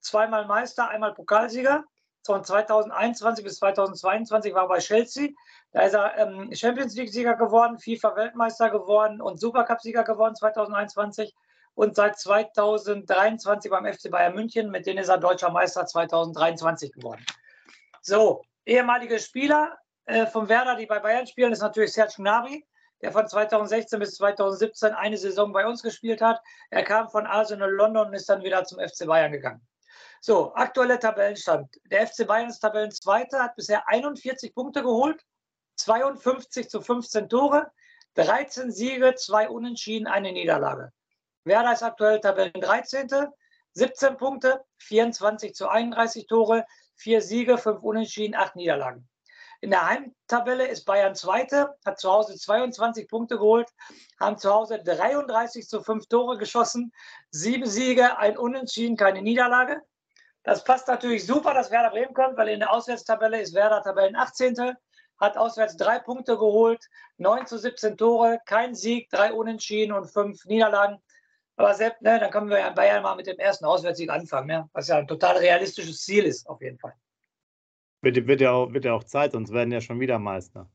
zweimal 0.00 0.46
Meister, 0.46 0.88
einmal 0.88 1.14
Pokalsieger. 1.14 1.84
Von 2.26 2.44
2021 2.44 3.44
bis 3.44 3.56
2022 3.56 4.52
war 4.52 4.64
er 4.64 4.68
bei 4.68 4.78
Chelsea. 4.78 5.30
Da 5.72 5.82
ist 5.82 5.94
er 5.94 6.18
ähm, 6.18 6.54
Champions 6.54 6.94
League-Sieger 6.94 7.34
geworden, 7.34 7.78
FIFA-Weltmeister 7.78 8.68
geworden 8.68 9.22
und 9.22 9.40
Supercup-Sieger 9.40 10.04
geworden 10.04 10.34
2021 10.34 11.34
und 11.74 11.96
seit 11.96 12.18
2023 12.18 13.70
beim 13.70 13.90
FC 13.90 14.10
Bayern 14.10 14.34
München. 14.34 14.70
Mit 14.70 14.86
denen 14.86 14.98
ist 14.98 15.08
er 15.08 15.16
deutscher 15.16 15.50
Meister 15.50 15.86
2023 15.86 16.92
geworden. 16.92 17.24
So, 18.02 18.42
ehemalige 18.66 19.18
Spieler 19.18 19.78
äh, 20.10 20.26
vom 20.26 20.48
Werder, 20.48 20.76
die 20.76 20.86
bei 20.86 20.98
Bayern 20.98 21.26
spielen, 21.26 21.52
ist 21.52 21.60
natürlich 21.60 21.92
Serge 21.92 22.14
Gnabry, 22.16 22.66
der 23.00 23.12
von 23.12 23.26
2016 23.26 23.98
bis 23.98 24.16
2017 24.16 24.92
eine 24.92 25.16
Saison 25.16 25.52
bei 25.52 25.66
uns 25.66 25.82
gespielt 25.82 26.20
hat. 26.20 26.40
Er 26.70 26.82
kam 26.82 27.08
von 27.08 27.26
Arsenal 27.26 27.70
London 27.70 28.08
und 28.08 28.14
ist 28.14 28.28
dann 28.28 28.42
wieder 28.42 28.64
zum 28.64 28.78
FC 28.78 29.06
Bayern 29.06 29.32
gegangen. 29.32 29.66
So, 30.20 30.52
aktueller 30.54 31.00
Tabellenstand. 31.00 31.80
Der 31.86 32.06
FC 32.06 32.26
Bayern 32.26 32.50
ist 32.50 32.60
Tabellenzweiter, 32.60 33.42
hat 33.42 33.56
bisher 33.56 33.88
41 33.88 34.54
Punkte 34.54 34.82
geholt, 34.82 35.24
52 35.76 36.68
zu 36.68 36.82
15 36.82 37.28
Tore, 37.28 37.70
13 38.14 38.70
Siege, 38.70 39.14
zwei 39.14 39.48
Unentschieden, 39.48 40.06
eine 40.06 40.32
Niederlage. 40.32 40.92
Werder 41.44 41.72
ist 41.72 41.82
aktuell 41.82 42.20
Tabellen 42.20 42.60
13. 42.60 43.08
17 43.72 44.16
Punkte, 44.16 44.64
24 44.78 45.54
zu 45.54 45.68
31 45.68 46.26
Tore, 46.26 46.66
4 46.96 47.22
Siege, 47.22 47.56
5 47.56 47.82
Unentschieden, 47.82 48.34
8 48.34 48.56
Niederlagen. 48.56 49.08
In 49.62 49.70
der 49.70 49.86
Heimtabelle 49.86 50.66
ist 50.68 50.86
Bayern 50.86 51.14
Zweite, 51.14 51.76
hat 51.84 52.00
zu 52.00 52.10
Hause 52.10 52.34
22 52.34 53.06
Punkte 53.08 53.36
geholt, 53.36 53.68
haben 54.18 54.38
zu 54.38 54.50
Hause 54.50 54.82
33 54.82 55.68
zu 55.68 55.82
5 55.82 56.06
Tore 56.06 56.38
geschossen, 56.38 56.92
7 57.30 57.66
Siege, 57.66 58.16
ein 58.16 58.38
Unentschieden, 58.38 58.96
keine 58.96 59.20
Niederlage. 59.20 59.82
Das 60.44 60.64
passt 60.64 60.88
natürlich 60.88 61.26
super, 61.26 61.52
dass 61.52 61.70
Werder 61.70 61.90
Bremen 61.90 62.14
kommt, 62.14 62.38
weil 62.38 62.48
in 62.48 62.60
der 62.60 62.72
Auswärtstabelle 62.72 63.38
ist 63.38 63.52
Werder 63.52 63.82
Tabellen 63.82 64.16
18. 64.16 64.76
Hat 65.18 65.36
auswärts 65.36 65.76
drei 65.76 65.98
Punkte 65.98 66.38
geholt, 66.38 66.82
9 67.18 67.46
zu 67.46 67.58
17 67.58 67.98
Tore, 67.98 68.40
kein 68.46 68.74
Sieg, 68.74 69.10
drei 69.10 69.34
Unentschieden 69.34 69.92
und 69.92 70.06
fünf 70.06 70.46
Niederlagen. 70.46 71.02
Aber 71.56 71.74
selbst, 71.74 72.00
ne, 72.00 72.18
dann 72.18 72.30
können 72.30 72.48
wir 72.48 72.60
ja 72.60 72.68
in 72.68 72.74
Bayern 72.74 73.02
mal 73.02 73.16
mit 73.16 73.26
dem 73.26 73.38
ersten 73.38 73.66
Auswärtssieg 73.66 74.08
anfangen, 74.08 74.46
ne? 74.46 74.70
was 74.72 74.88
ja 74.88 74.96
ein 74.96 75.06
total 75.06 75.36
realistisches 75.36 76.02
Ziel 76.02 76.24
ist, 76.24 76.48
auf 76.48 76.62
jeden 76.62 76.78
Fall. 76.78 76.94
Wird, 78.02 78.26
wird, 78.26 78.40
ja 78.40 78.52
auch, 78.52 78.72
wird 78.72 78.84
ja 78.84 78.94
auch 78.94 79.04
Zeit, 79.04 79.32
sonst 79.32 79.52
werden 79.52 79.72
ja 79.72 79.80
schon 79.80 80.00
wieder 80.00 80.18
Meister. 80.18 80.70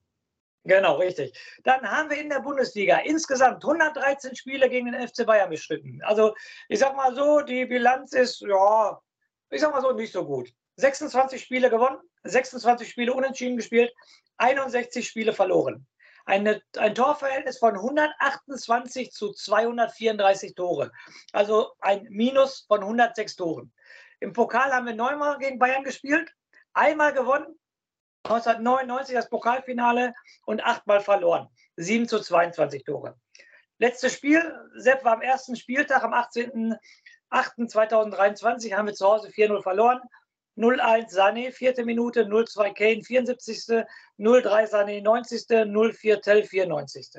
Genau, 0.64 0.98
richtig. 0.98 1.38
Dann 1.64 1.82
haben 1.82 2.10
wir 2.10 2.18
in 2.18 2.30
der 2.30 2.40
Bundesliga 2.40 2.98
insgesamt 2.98 3.64
113 3.64 4.36
Spiele 4.36 4.70
gegen 4.70 4.92
den 4.92 5.08
FC 5.08 5.26
Bayern 5.26 5.50
bestritten. 5.50 6.02
Also 6.04 6.34
ich 6.70 6.80
sag 6.80 6.96
mal 6.96 7.14
so, 7.14 7.42
die 7.42 7.66
Bilanz 7.66 8.14
ist, 8.14 8.42
ja, 8.42 9.00
ich 9.52 9.62
sag 9.62 9.72
mal 9.72 9.82
so, 9.82 9.92
nicht 9.92 10.12
so 10.12 10.26
gut. 10.26 10.50
26 10.78 11.42
Spiele 11.42 11.70
gewonnen, 11.70 12.00
26 12.24 12.90
Spiele 12.90 13.14
unentschieden 13.14 13.58
gespielt, 13.58 13.94
61 14.38 15.08
Spiele 15.08 15.34
verloren 15.34 15.88
eine, 16.26 16.62
ein 16.78 16.96
Torverhältnis 16.96 17.60
von 17.60 17.76
128 17.76 19.12
zu 19.12 19.32
234 19.32 20.56
Tore. 20.56 20.92
Also 21.32 21.74
ein 21.80 22.08
Minus 22.10 22.66
von 22.68 22.82
106 22.82 23.36
Toren. 23.36 23.72
Im 24.20 24.34
Pokal 24.34 24.72
haben 24.74 24.88
wir 24.88 24.96
neunmal 24.96 25.38
gegen 25.38 25.60
Bayern 25.60 25.84
gespielt, 25.84 26.32
einmal 26.76 27.14
gewonnen, 27.14 27.58
1999 28.26 29.16
das 29.16 29.30
Pokalfinale 29.30 30.14
und 30.46 30.64
achtmal 30.64 31.02
verloren. 31.02 31.50
7 31.78 32.08
zu 32.08 32.20
22 32.20 32.84
Tore. 32.84 33.16
Letztes 33.78 34.14
Spiel, 34.14 34.42
Sepp 34.76 35.04
war 35.04 35.14
am 35.14 35.22
ersten 35.22 35.56
Spieltag 35.56 36.04
am 36.04 36.14
18.08.2023, 36.14 38.76
haben 38.76 38.88
wir 38.88 38.94
zu 38.94 39.06
Hause 39.06 39.30
4-0 39.30 39.62
verloren. 39.62 40.02
0-1 40.58 41.14
Sané, 41.14 41.52
vierte 41.52 41.84
Minute, 41.84 42.24
0-2 42.24 42.74
Kane, 42.74 43.04
74. 43.04 43.86
0-3 44.18 44.70
Sané, 44.70 45.02
90. 45.02 45.50
0-4 45.50 46.22
Tell, 46.22 46.46
94. 46.46 47.10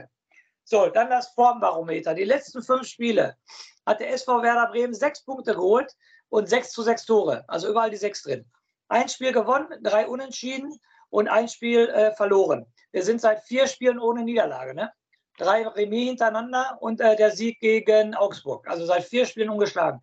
So, 0.65 0.89
dann 0.89 1.11
das 1.11 1.29
Formbarometer. 1.35 2.15
Die 2.15 2.25
letzten 2.25 2.63
fünf 2.63 2.89
Spiele 2.89 3.37
hat 3.85 4.01
der 4.01 4.11
SV 4.13 4.43
Werder 4.43 4.69
Bremen 4.69 4.95
sechs 4.95 5.23
Punkte 5.23 5.55
geholt 5.55 5.95
und 6.31 6.49
sechs 6.49 6.73
zu 6.73 6.83
sechs 6.83 7.05
Tore. 7.05 7.45
Also 7.47 7.69
überall 7.69 7.91
die 7.91 7.99
sechs 7.99 8.23
drin. 8.23 8.51
Ein 8.89 9.09
Spiel 9.09 9.33
gewonnen, 9.33 9.69
drei 9.83 10.07
unentschieden 10.07 10.79
und 11.11 11.29
ein 11.29 11.49
Spiel 11.49 11.89
äh, 11.89 12.13
verloren. 12.15 12.67
Wir 12.93 13.03
sind 13.03 13.21
seit 13.21 13.43
vier 13.45 13.67
Spielen 13.67 13.99
ohne 13.99 14.23
Niederlage. 14.23 14.75
Ne? 14.75 14.93
Drei 15.39 15.67
Remis 15.67 16.09
hintereinander 16.09 16.79
und 16.81 17.01
äh, 17.01 17.17
der 17.17 17.31
Sieg 17.31 17.61
gegen 17.61 18.15
Augsburg. 18.15 18.69
Also 18.69 18.87
seit 18.87 19.05
vier 19.05 19.27
Spielen 19.27 19.51
ungeschlagen. 19.51 20.01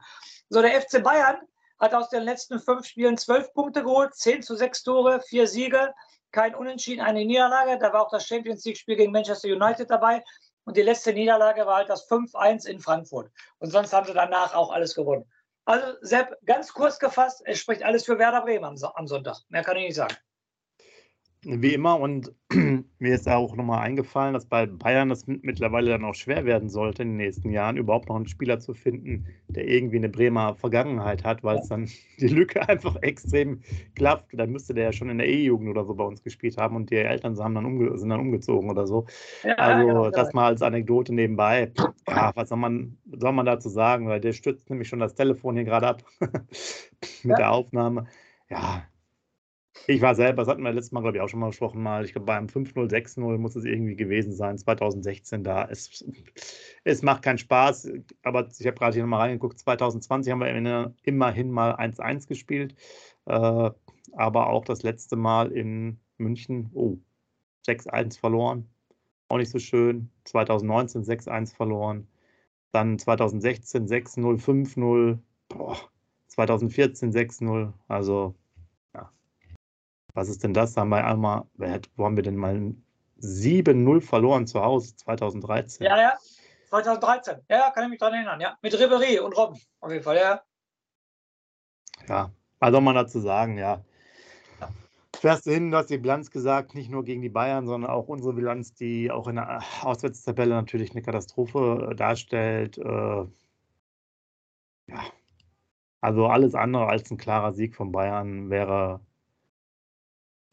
So, 0.50 0.62
der 0.62 0.80
FC 0.82 1.04
Bayern 1.04 1.38
hat 1.80 1.94
aus 1.94 2.10
den 2.10 2.24
letzten 2.24 2.60
fünf 2.60 2.86
Spielen 2.86 3.18
zwölf 3.18 3.52
Punkte 3.54 3.84
geholt, 3.84 4.14
zehn 4.16 4.42
zu 4.42 4.56
sechs 4.56 4.84
Tore, 4.84 5.22
vier 5.22 5.48
Siege, 5.48 5.94
kein 6.32 6.56
Unentschieden, 6.56 7.02
eine 7.02 7.26
Niederlage. 7.26 7.78
Da 7.80 7.94
war 7.94 8.04
auch 8.04 8.12
das 8.12 8.26
Champions 8.28 8.64
League-Spiel 8.66 8.96
gegen 8.96 9.12
Manchester 9.12 9.50
United 9.50 9.90
dabei. 9.90 10.24
Und 10.66 10.78
die 10.78 10.82
letzte 10.82 11.14
Niederlage 11.14 11.66
war 11.66 11.78
halt 11.78 11.90
das 11.90 12.10
5-1 12.10 12.68
in 12.68 12.80
Frankfurt. 12.80 13.32
Und 13.60 13.72
sonst 13.72 13.94
haben 13.94 14.08
sie 14.08 14.14
danach 14.14 14.54
auch 14.54 14.72
alles 14.72 14.96
gewonnen. 14.96 15.30
Also, 15.66 15.98
Sepp, 16.02 16.38
ganz 16.46 16.74
kurz 16.74 17.00
gefasst, 17.00 17.42
es 17.46 17.60
spricht 17.60 17.84
alles 17.84 18.06
für 18.06 18.20
Werder 18.20 18.42
Bremen 18.42 18.66
am, 18.66 18.76
am 18.96 19.08
Sonntag. 19.08 19.38
Mehr 19.50 19.64
kann 19.64 19.78
ich 19.78 19.86
nicht 19.86 19.96
sagen. 19.96 20.16
Wie 21.46 21.74
immer 21.74 22.00
und 22.00 22.32
mir 23.00 23.16
ist 23.16 23.28
auch 23.28 23.56
nochmal 23.56 23.80
eingefallen, 23.80 24.34
dass 24.34 24.46
bei 24.46 24.66
Bayern 24.66 25.10
das 25.10 25.28
mittlerweile 25.28 25.92
dann 25.92 26.06
auch 26.06 26.16
schwer 26.16 26.46
werden 26.46 26.70
sollte, 26.70 27.02
in 27.02 27.10
den 27.10 27.18
nächsten 27.18 27.50
Jahren 27.52 27.76
überhaupt 27.76 28.08
noch 28.08 28.16
einen 28.16 28.28
Spieler 28.28 28.60
zu 28.60 28.74
finden, 28.74 29.26
der 29.50 29.68
irgendwie 29.68 29.98
eine 29.98 30.10
Bremer 30.10 30.56
Vergangenheit 30.56 31.24
hat, 31.24 31.44
weil 31.44 31.58
es 31.60 31.68
dann 31.68 31.90
die 32.20 32.28
Lücke 32.28 32.68
einfach 32.68 32.96
extrem 33.02 33.62
klafft. 33.96 34.28
Da 34.32 34.48
müsste 34.48 34.74
der 34.74 34.86
ja 34.86 34.92
schon 34.94 35.10
in 35.10 35.18
der 35.18 35.28
E-Jugend 35.28 35.70
oder 35.70 35.86
so 35.86 35.94
bei 35.94 36.06
uns 36.06 36.24
gespielt 36.24 36.58
haben 36.58 36.76
und 36.76 36.90
die 36.90 36.96
Eltern 36.96 37.38
haben 37.38 37.56
dann 37.56 37.66
umge 37.66 37.98
sind 37.98 38.10
dann 38.10 38.22
umgezogen 38.22 38.70
oder 38.70 38.88
so. 38.88 39.06
Ja, 39.44 39.56
also 39.56 39.88
genau, 39.88 40.10
das 40.12 40.34
mal 40.34 40.48
als 40.48 40.62
Anekdote 40.62 41.14
nebenbei. 41.14 41.72
Ja, 42.08 42.32
was 42.36 42.50
soll 42.50 42.58
man, 42.58 42.98
soll 43.12 43.34
man 43.34 43.46
dazu 43.46 43.70
sagen? 43.70 44.08
Weil 44.08 44.22
der 44.22 44.34
stützt 44.34 44.70
nämlich 44.70 44.88
schon 44.88 45.00
das 45.00 45.16
Telefon 45.16 45.56
hier 45.56 45.66
gerade 45.66 45.88
ab 45.88 46.04
mit 46.22 47.32
ja. 47.32 47.36
der 47.36 47.52
Aufnahme. 47.52 48.08
Ja, 48.50 48.84
ich 49.88 50.02
war 50.02 50.16
selber, 50.16 50.44
das 50.44 50.48
hatten 50.48 50.64
wir 50.64 50.72
letztes 50.72 50.92
Mal, 50.92 51.02
glaube 51.02 51.18
ich, 51.18 51.22
auch 51.22 51.28
schon 51.28 51.40
mal 51.40 51.48
besprochen, 51.48 51.82
mal. 51.82 52.06
Ich 52.06 52.14
glaube, 52.14 52.26
beim 52.26 52.48
5-0, 52.48 52.90
6-0 52.90 53.38
muss 53.38 53.56
es 53.56 53.66
irgendwie 53.66 53.96
gewesen 53.96 54.34
sein, 54.34 54.58
2016 54.58 55.44
da. 55.44 55.68
Es, 55.70 56.06
es 56.84 57.02
macht 57.02 57.24
keinen 57.24 57.38
Spaß, 57.38 57.92
aber 58.24 58.48
ich 58.58 58.68
habe 58.68 58.78
gerade 58.78 58.94
hier 58.94 59.04
nochmal 59.04 59.22
reingeguckt. 59.22 59.60
2020 59.60 60.32
haben 60.32 60.40
wir 60.40 60.94
immerhin 61.04 61.52
mal 61.52 61.76
1-1 61.76 62.28
gespielt, 62.28 62.76
äh, 63.26 63.72
aber 64.14 64.48
auch 64.48 64.66
das 64.66 64.84
letzte 64.84 65.16
Mal 65.16 65.52
in 65.52 66.00
München, 66.18 66.70
oh, 66.74 66.98
6-1 67.68 68.20
verloren. 68.20 68.70
Auch 69.28 69.38
nicht 69.38 69.52
so 69.52 69.60
schön. 69.60 70.10
2019 70.26 71.04
6-1 71.04 71.56
verloren. 71.56 72.08
Dann 72.72 73.00
2016 73.00 73.88
6-0, 73.88 74.40
5-0. 74.40 75.20
2014 76.28 77.12
6-0. 77.12 77.74
Also 77.88 78.36
was 80.14 80.30
ist 80.30 80.44
denn 80.44 80.54
das? 80.54 80.74
Da 80.74 80.82
haben 80.82 80.90
wir 80.90 81.06
einmal, 81.06 81.44
wo 81.96 82.06
haben 82.06 82.16
wir 82.16 82.24
denn 82.24 82.36
mal 82.36 82.76
7-0 83.20 84.02
verloren 84.02 84.48
zu 84.48 84.62
Hause 84.62 84.96
2013. 84.96 85.86
Ja, 85.86 86.00
ja. 86.00 86.18
2013. 86.70 87.40
Ja, 87.50 87.70
kann 87.72 87.84
ich 87.86 87.90
mich 87.92 88.00
daran 88.00 88.16
erinnern. 88.16 88.42
Ja, 88.42 88.58
mit 88.62 88.74
Ribery 88.80 89.20
und 89.20 89.38
Robben. 89.38 89.60
Auf 89.80 89.92
jeden 89.92 90.04
Fall, 90.04 90.18
ja. 90.18 90.42
Ja, 92.08 92.32
was 92.60 92.72
soll 92.72 92.82
man 92.82 92.96
dazu 92.96 93.20
sagen, 93.20 93.58
ja. 93.58 93.84
Fährst 95.16 95.46
du 95.46 95.52
hin, 95.52 95.72
du 95.72 95.78
hast 95.78 95.90
die 95.90 96.00
Bilanz 96.00 96.32
gesagt, 96.32 96.76
nicht 96.76 96.90
nur 96.90 97.06
gegen 97.06 97.22
die 97.22 97.30
Bayern, 97.30 97.66
sondern 97.66 97.90
auch 97.90 98.08
unsere 98.10 98.34
Bilanz, 98.34 98.74
die 98.74 99.10
auch 99.10 99.28
in 99.28 99.36
der 99.36 99.62
Auswärtstabelle 99.82 100.54
natürlich 100.54 100.92
eine 100.92 101.02
Katastrophe 101.02 101.90
äh, 101.92 101.96
darstellt. 101.96 102.78
Äh, 102.78 103.26
ja, 104.88 105.04
also 106.02 106.28
alles 106.28 106.56
andere 106.56 106.88
als 106.88 107.10
ein 107.10 107.18
klarer 107.18 107.54
Sieg 107.54 107.76
von 107.76 107.94
Bayern 107.94 108.50
wäre, 108.50 109.00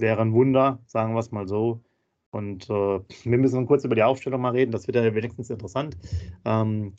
wäre 0.00 0.20
ein 0.20 0.32
Wunder, 0.32 0.80
sagen 0.86 1.14
wir 1.14 1.20
es 1.20 1.30
mal 1.30 1.46
so. 1.46 1.82
Und 2.30 2.70
äh, 2.70 3.00
wir 3.24 3.38
müssen 3.38 3.66
kurz 3.66 3.84
über 3.84 3.94
die 3.94 4.02
Aufstellung 4.02 4.40
mal 4.40 4.52
reden, 4.52 4.70
das 4.70 4.86
wird 4.86 4.96
ja 4.96 5.14
wenigstens 5.14 5.50
interessant. 5.50 5.96
Ähm, 6.44 6.94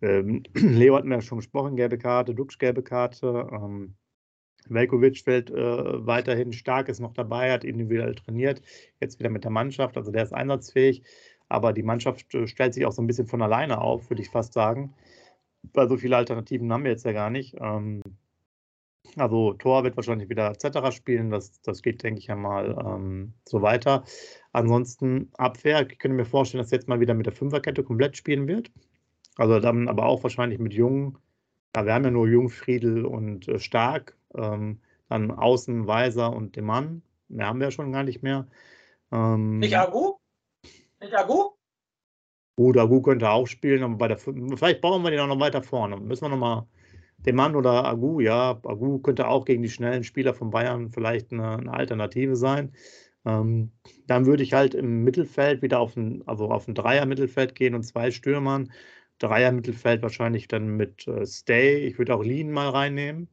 ähm, 0.00 0.42
Leo 0.54 0.96
hatten 0.96 1.08
wir 1.08 1.16
ja 1.16 1.22
schon 1.22 1.38
gesprochen, 1.38 1.76
gelbe 1.76 1.98
Karte, 1.98 2.34
Dux 2.34 2.58
gelbe 2.58 2.82
Karte. 2.82 3.46
Ähm, 3.52 3.94
Velkovic 4.68 5.18
fällt 5.18 5.50
äh, 5.50 6.06
weiterhin 6.06 6.52
stark, 6.52 6.88
ist 6.88 7.00
noch 7.00 7.14
dabei, 7.14 7.52
hat 7.52 7.64
individuell 7.64 8.14
trainiert, 8.14 8.62
jetzt 9.00 9.18
wieder 9.18 9.30
mit 9.30 9.44
der 9.44 9.50
Mannschaft, 9.50 9.96
also 9.96 10.12
der 10.12 10.22
ist 10.22 10.32
einsatzfähig. 10.32 11.02
Aber 11.48 11.72
die 11.72 11.82
Mannschaft 11.82 12.34
äh, 12.34 12.46
stellt 12.46 12.74
sich 12.74 12.86
auch 12.86 12.92
so 12.92 13.02
ein 13.02 13.06
bisschen 13.06 13.26
von 13.26 13.42
alleine 13.42 13.80
auf, 13.80 14.10
würde 14.10 14.22
ich 14.22 14.30
fast 14.30 14.52
sagen. 14.52 14.94
Weil 15.74 15.88
so 15.88 15.96
viele 15.96 16.16
Alternativen 16.16 16.72
haben 16.72 16.84
wir 16.84 16.90
jetzt 16.90 17.04
ja 17.04 17.12
gar 17.12 17.30
nicht. 17.30 17.56
Ähm, 17.60 18.02
also 19.16 19.52
Tor 19.54 19.84
wird 19.84 19.96
wahrscheinlich 19.96 20.28
wieder 20.28 20.50
etc. 20.50 20.94
spielen, 20.94 21.30
das, 21.30 21.60
das 21.62 21.82
geht, 21.82 22.02
denke 22.02 22.18
ich, 22.18 22.26
ja 22.26 22.36
mal 22.36 22.76
ähm, 22.84 23.34
so 23.46 23.62
weiter. 23.62 24.04
Ansonsten 24.52 25.30
Abwehr, 25.36 25.86
ich 25.88 25.98
könnte 25.98 26.16
mir 26.16 26.24
vorstellen, 26.24 26.62
dass 26.62 26.70
jetzt 26.70 26.88
mal 26.88 27.00
wieder 27.00 27.14
mit 27.14 27.26
der 27.26 27.32
Fünferkette 27.32 27.84
komplett 27.84 28.16
spielen 28.16 28.48
wird. 28.48 28.70
Also 29.36 29.60
dann 29.60 29.88
aber 29.88 30.06
auch 30.06 30.22
wahrscheinlich 30.22 30.58
mit 30.58 30.74
Jung. 30.74 31.18
Ja, 31.74 31.86
wir 31.86 31.94
haben 31.94 32.04
ja 32.04 32.10
nur 32.10 32.28
Jung, 32.28 32.50
Friedel 32.50 33.06
und 33.06 33.48
äh, 33.48 33.58
Stark. 33.58 34.16
Ähm, 34.34 34.80
dann 35.08 35.30
Außen, 35.30 35.86
Weiser 35.86 36.32
und 36.32 36.56
Demann. 36.56 37.02
Mehr 37.28 37.46
haben 37.46 37.60
wir 37.60 37.68
ja 37.68 37.70
schon 37.70 37.92
gar 37.92 38.02
nicht 38.02 38.22
mehr. 38.22 38.46
Ähm, 39.10 39.58
nicht 39.58 39.76
Agu? 39.76 40.14
Nicht 41.00 41.14
Agu? 41.14 41.50
Gut, 42.56 42.76
Agu 42.76 43.00
könnte 43.02 43.30
auch 43.30 43.46
spielen, 43.46 43.82
aber 43.82 43.96
bei 43.96 44.08
der 44.08 44.18
vielleicht 44.18 44.80
bauen 44.80 45.02
wir 45.02 45.10
den 45.10 45.20
auch 45.20 45.26
noch 45.26 45.40
weiter 45.40 45.62
vorne. 45.62 45.96
Müssen 45.96 46.24
wir 46.24 46.28
nochmal 46.28 46.66
Demann 47.26 47.56
oder 47.56 47.84
Agu, 47.84 48.20
ja, 48.20 48.60
Agu 48.64 48.98
könnte 48.98 49.28
auch 49.28 49.44
gegen 49.44 49.62
die 49.62 49.70
schnellen 49.70 50.04
Spieler 50.04 50.34
von 50.34 50.50
Bayern 50.50 50.90
vielleicht 50.90 51.32
eine, 51.32 51.58
eine 51.58 51.72
Alternative 51.72 52.36
sein. 52.36 52.72
Ähm, 53.24 53.70
dann 54.06 54.26
würde 54.26 54.42
ich 54.42 54.52
halt 54.52 54.74
im 54.74 55.04
Mittelfeld 55.04 55.62
wieder 55.62 55.78
auf 55.80 55.96
ein, 55.96 56.26
also 56.26 56.50
auf 56.50 56.66
ein 56.66 56.74
Dreier-Mittelfeld 56.74 57.54
gehen 57.54 57.74
und 57.74 57.84
zwei 57.84 58.10
Stürmern. 58.10 58.72
Dreier-Mittelfeld 59.18 60.02
wahrscheinlich 60.02 60.48
dann 60.48 60.76
mit 60.76 61.06
äh, 61.06 61.24
Stay. 61.26 61.86
Ich 61.86 61.98
würde 61.98 62.14
auch 62.14 62.24
Lean 62.24 62.50
mal 62.50 62.68
reinnehmen 62.70 63.28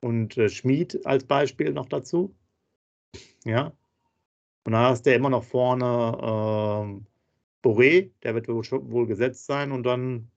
und 0.00 0.36
äh, 0.36 0.48
Schmid 0.48 1.06
als 1.06 1.24
Beispiel 1.24 1.72
noch 1.72 1.86
dazu. 1.86 2.34
Ja. 3.44 3.72
Und 4.64 4.72
dann 4.72 4.82
hast 4.82 5.06
du 5.06 5.14
immer 5.14 5.30
noch 5.30 5.44
vorne 5.44 5.84
äh, 5.84 7.66
Boré, 7.66 8.10
der 8.22 8.34
wird 8.34 8.48
wohl, 8.48 8.64
wohl, 8.90 9.06
gesetzt 9.06 9.46
sein 9.46 9.72
und 9.72 9.84
dann 9.84 10.30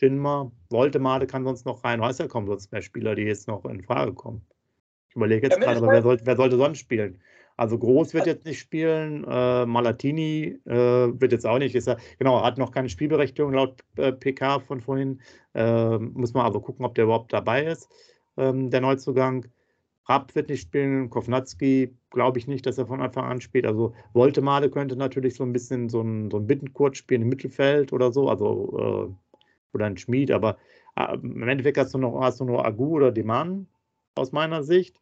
Dinmer, 0.00 0.52
Woltemade 0.70 1.26
kann 1.26 1.44
sonst 1.44 1.66
noch 1.66 1.84
rein. 1.84 2.00
Weiß 2.00 2.18
ja 2.18 2.28
kaum 2.28 2.46
sonst 2.46 2.72
mehr 2.72 2.82
Spieler, 2.82 3.14
die 3.14 3.22
jetzt 3.22 3.48
noch 3.48 3.64
in 3.64 3.82
Frage 3.82 4.12
kommen. 4.12 4.42
Ich 5.08 5.16
überlege 5.16 5.48
jetzt 5.48 5.60
gerade, 5.60 5.82
wer, 5.82 6.02
soll, 6.02 6.18
wer 6.22 6.36
sollte 6.36 6.56
sonst 6.56 6.78
spielen? 6.78 7.20
Also 7.56 7.76
Groß 7.76 8.14
wird 8.14 8.26
jetzt 8.26 8.44
nicht 8.44 8.60
spielen, 8.60 9.24
äh, 9.28 9.66
Malatini 9.66 10.60
äh, 10.64 10.72
wird 10.72 11.32
jetzt 11.32 11.44
auch 11.44 11.58
nicht. 11.58 11.74
Ist 11.74 11.88
er, 11.88 11.98
genau, 12.18 12.40
hat 12.40 12.56
noch 12.56 12.70
keine 12.70 12.88
Spielberechtigung 12.88 13.52
laut 13.52 13.82
äh, 13.96 14.12
PK 14.12 14.60
von 14.60 14.80
vorhin. 14.80 15.20
Äh, 15.54 15.98
muss 15.98 16.34
man 16.34 16.46
also 16.46 16.60
gucken, 16.60 16.84
ob 16.84 16.94
der 16.94 17.04
überhaupt 17.04 17.32
dabei 17.32 17.64
ist, 17.64 17.90
ähm, 18.36 18.70
der 18.70 18.80
Neuzugang. 18.80 19.46
Rapp 20.08 20.34
wird 20.36 20.48
nicht 20.48 20.62
spielen, 20.62 21.10
Kovnatski 21.10 21.94
glaube 22.10 22.38
ich 22.38 22.46
nicht, 22.46 22.64
dass 22.64 22.78
er 22.78 22.86
von 22.86 23.02
Anfang 23.02 23.24
an 23.24 23.40
spielt. 23.40 23.66
Also 23.66 23.92
Woltemade 24.12 24.70
könnte 24.70 24.96
natürlich 24.96 25.34
so 25.34 25.42
ein 25.42 25.52
bisschen 25.52 25.88
so 25.88 26.00
ein, 26.00 26.30
so 26.30 26.38
ein 26.38 26.46
Bittenkurt 26.46 26.96
spielen 26.96 27.22
im 27.22 27.28
Mittelfeld 27.28 27.92
oder 27.92 28.12
so, 28.12 28.28
also 28.28 29.10
äh, 29.10 29.27
oder 29.72 29.86
ein 29.86 29.96
Schmied, 29.96 30.30
aber 30.30 30.58
äh, 30.96 31.14
im 31.14 31.48
Endeffekt 31.48 31.78
hast 31.78 31.94
du 31.94 31.98
noch 31.98 32.20
hast 32.20 32.40
du 32.40 32.44
nur 32.44 32.64
Agu 32.64 32.96
oder 32.96 33.12
Deman 33.12 33.66
aus 34.14 34.32
meiner 34.32 34.62
Sicht. 34.62 35.00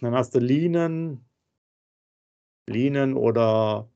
Dann 0.00 0.14
hast 0.14 0.34
du 0.34 0.38
Linen, 0.38 1.24
Linen 2.66 3.14
oder 3.14 3.90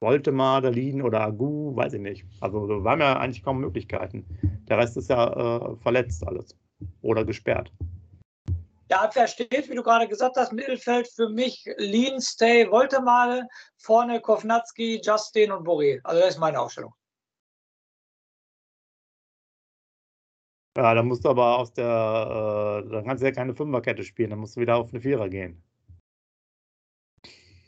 Voltemade, 0.00 0.70
Linen 0.70 1.02
oder 1.02 1.20
Agu, 1.20 1.76
weiß 1.76 1.94
ich 1.94 2.00
nicht. 2.00 2.24
Also 2.40 2.66
wir 2.68 2.90
haben 2.90 3.00
ja 3.00 3.18
eigentlich 3.18 3.42
kaum 3.42 3.60
Möglichkeiten. 3.60 4.24
Der 4.68 4.78
Rest 4.78 4.96
ist 4.96 5.10
ja 5.10 5.72
äh, 5.72 5.76
verletzt 5.76 6.26
alles 6.26 6.56
oder 7.02 7.24
gesperrt. 7.24 7.72
Der 8.88 9.02
Abwehr 9.02 9.28
steht, 9.28 9.70
wie 9.70 9.74
du 9.74 9.84
gerade 9.84 10.08
gesagt 10.08 10.36
hast, 10.36 10.52
Mittelfeld 10.52 11.06
für 11.06 11.28
mich 11.28 11.64
Lean, 11.76 12.20
Stay, 12.20 12.68
Voltemade, 12.68 13.46
vorne 13.76 14.20
Kovnatski, 14.20 15.00
Justin 15.04 15.52
und 15.52 15.64
Boré. 15.64 16.00
Also 16.02 16.20
das 16.20 16.30
ist 16.30 16.38
meine 16.38 16.60
Aufstellung. 16.60 16.92
Ja, 20.76 20.94
dann 20.94 21.06
musst 21.06 21.24
du 21.24 21.30
aber 21.30 21.58
aus 21.58 21.72
der, 21.72 22.84
äh, 22.84 22.90
dann 22.90 23.04
kannst 23.04 23.22
du 23.22 23.26
ja 23.26 23.32
keine 23.32 23.54
Fünferkette 23.54 24.04
spielen, 24.04 24.30
dann 24.30 24.38
musst 24.38 24.56
du 24.56 24.60
wieder 24.60 24.76
auf 24.76 24.90
eine 24.90 25.00
Vierer 25.00 25.28
gehen. 25.28 25.62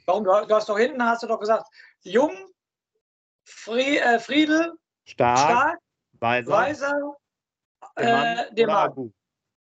Warum? 0.06 0.24
Du, 0.24 0.32
hast 0.32 0.68
doch 0.68 0.78
hinten, 0.78 1.04
hast 1.04 1.22
du 1.22 1.26
doch 1.26 1.40
gesagt, 1.40 1.66
Jung, 2.02 2.32
Fri, 3.44 3.98
äh, 3.98 4.18
Friedel, 4.18 4.72
Stark, 5.04 5.38
Stark 5.38 5.78
Weiser, 6.20 6.52
Weiser 6.52 7.16
äh, 7.96 8.54
Deman. 8.54 9.12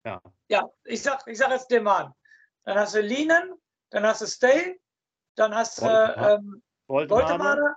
Ja. 0.05 0.21
ja, 0.49 0.69
ich 0.85 1.03
sag, 1.03 1.27
ich 1.27 1.39
sag 1.39 1.51
jetzt 1.51 1.71
Deman. 1.71 2.13
Dann 2.65 2.79
hast 2.79 2.95
du 2.95 3.01
Linen, 3.01 3.55
dann 3.91 4.05
hast 4.05 4.23
du 4.23 4.27
Stay, 4.27 4.81
dann 5.37 5.55
hast 5.55 5.81
du 5.81 5.87
ähm, 5.87 6.63
Voltemade. 6.87 7.75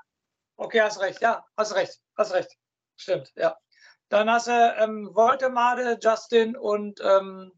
Okay, 0.56 0.82
hast 0.82 1.00
recht, 1.00 1.22
ja, 1.22 1.46
hast 1.58 1.76
recht, 1.76 2.00
hast 2.16 2.34
recht. 2.34 2.58
Stimmt, 2.96 3.32
ja. 3.36 3.58
Dann 4.13 4.30
hast 4.30 4.45
du 4.45 4.52
ähm, 4.52 5.10
Voltemade, 5.15 5.97
Justin 5.99 6.56
und 6.56 7.02
ähm, 7.04 7.52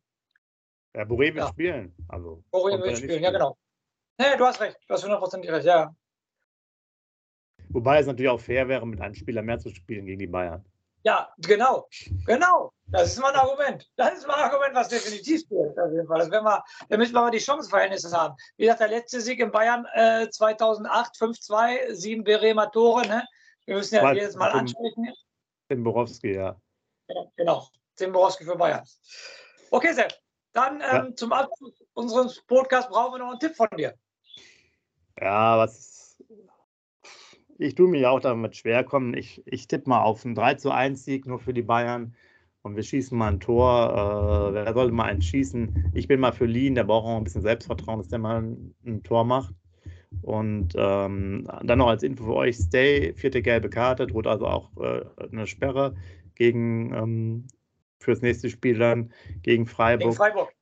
ja, 0.95 1.03
Boré 1.03 1.33
will 1.33 1.35
ja. 1.35 1.49
spielen. 1.49 1.93
Also, 2.07 2.45
Boré 2.49 2.81
will 2.81 2.95
spielen, 2.95 3.21
ja 3.21 3.29
genau. 3.29 3.57
Nee, 4.17 4.37
du 4.37 4.45
hast 4.45 4.61
recht. 4.61 4.77
Du 4.87 4.93
hast 4.93 5.03
hundertprozentig 5.03 5.51
recht, 5.51 5.65
ja. 5.65 5.93
Wobei 7.67 7.99
es 7.99 8.07
natürlich 8.07 8.29
auch 8.29 8.39
fair 8.39 8.69
wäre, 8.69 8.87
mit 8.87 9.01
einem 9.01 9.15
Spieler 9.15 9.41
mehr 9.41 9.59
zu 9.59 9.69
spielen 9.69 10.05
gegen 10.05 10.19
die 10.19 10.27
Bayern. 10.27 10.63
Ja, 11.03 11.29
genau. 11.39 11.89
Genau. 12.25 12.71
Das 12.85 13.11
ist 13.11 13.19
mein 13.19 13.35
Argument. 13.35 13.85
Das 13.97 14.13
ist 14.13 14.25
mein 14.25 14.37
Argument, 14.39 14.73
was 14.75 14.87
definitiv 14.87 15.41
spielt. 15.41 15.77
Auf 15.77 15.91
jeden 15.91 16.07
Fall. 16.07 16.19
Das 16.19 16.31
wir, 16.31 16.63
da 16.87 16.97
müssen 16.97 17.13
wir 17.13 17.19
mal 17.19 17.31
die 17.31 17.41
Chancenverhältnisse 17.41 18.17
haben. 18.17 18.33
Wie 18.55 18.63
gesagt, 18.63 18.79
der 18.79 18.87
letzte 18.87 19.19
Sieg 19.19 19.41
in 19.41 19.51
Bayern 19.51 19.85
äh, 19.93 20.29
2008, 20.29 21.17
5-2, 21.17 21.93
sieben 21.93 22.23
Berema 22.23 22.67
Tore. 22.67 23.05
Ne? 23.05 23.25
Wir 23.65 23.75
müssen 23.75 23.95
ja 23.95 24.13
jedes 24.13 24.37
Mal 24.37 24.51
ansprechen. 24.51 25.13
Zimborowski, 25.67 26.34
ja. 26.34 26.56
ja. 27.10 27.25
Genau. 27.36 27.67
Zimborowski 27.95 28.45
für 28.45 28.56
Bayern. 28.56 28.84
Okay, 29.71 29.93
Sepp. 29.93 30.13
Dann 30.54 30.75
ähm, 30.75 30.82
ja. 30.82 31.15
zum 31.15 31.34
Abschluss 31.34 31.84
unseres 31.93 32.41
Podcasts 32.43 32.89
brauchen 32.89 33.15
wir 33.15 33.19
noch 33.19 33.32
einen 33.32 33.39
Tipp 33.39 33.56
von 33.56 33.67
dir. 33.78 33.93
Ja, 35.19 35.58
was. 35.58 36.23
Ich 37.58 37.75
tue 37.75 37.88
mir 37.88 38.10
auch 38.12 38.19
damit 38.19 38.56
schwer 38.56 38.84
kommen. 38.84 39.13
Ich, 39.15 39.41
ich 39.45 39.67
tippe 39.67 39.89
mal 39.89 40.01
auf 40.01 40.25
einen 40.25 40.36
3 40.36 40.56
zu 40.56 40.71
1 40.71 41.04
Sieg 41.04 41.25
nur 41.25 41.39
für 41.39 41.54
die 41.54 41.62
Bayern 41.62 42.15
und 42.63 42.75
wir 42.75 42.84
schießen 42.84 43.17
mal 43.17 43.32
ein 43.32 43.39
Tor. 43.39 44.49
Äh, 44.49 44.54
wer 44.54 44.73
sollte 44.73 44.93
mal 44.93 45.06
einen 45.06 45.21
schießen? 45.21 45.91
Ich 45.93 46.08
bin 46.08 46.19
mal 46.19 46.34
für 46.34 46.45
Lien, 46.45 46.75
der 46.75 46.84
braucht 46.84 47.06
auch 47.06 47.17
ein 47.17 47.23
bisschen 47.23 47.41
Selbstvertrauen, 47.41 47.99
dass 47.99 48.10
der 48.10 48.19
mal 48.19 48.41
ein, 48.41 48.75
ein 48.86 49.04
Tor 49.04 49.23
macht. 49.23 49.54
Und 50.21 50.73
ähm, 50.75 51.47
dann 51.63 51.80
noch 51.80 51.88
als 51.88 52.04
Info 52.04 52.25
für 52.25 52.36
euch: 52.36 52.58
Stay, 52.58 53.13
vierte 53.15 53.41
gelbe 53.41 53.69
Karte, 53.69 54.08
droht 54.08 54.28
also 54.28 54.47
auch 54.47 54.71
äh, 54.78 55.01
eine 55.32 55.47
Sperre 55.47 55.95
gegen 56.36 56.93
ähm, 56.93 57.47
fürs 57.99 58.21
nächste 58.21 58.49
Spiel 58.49 58.78
dann 58.78 59.12
gegen 59.41 59.65
Freiburg. 59.65 60.01
Gegen 60.01 60.13
Freiburg. 60.13 60.54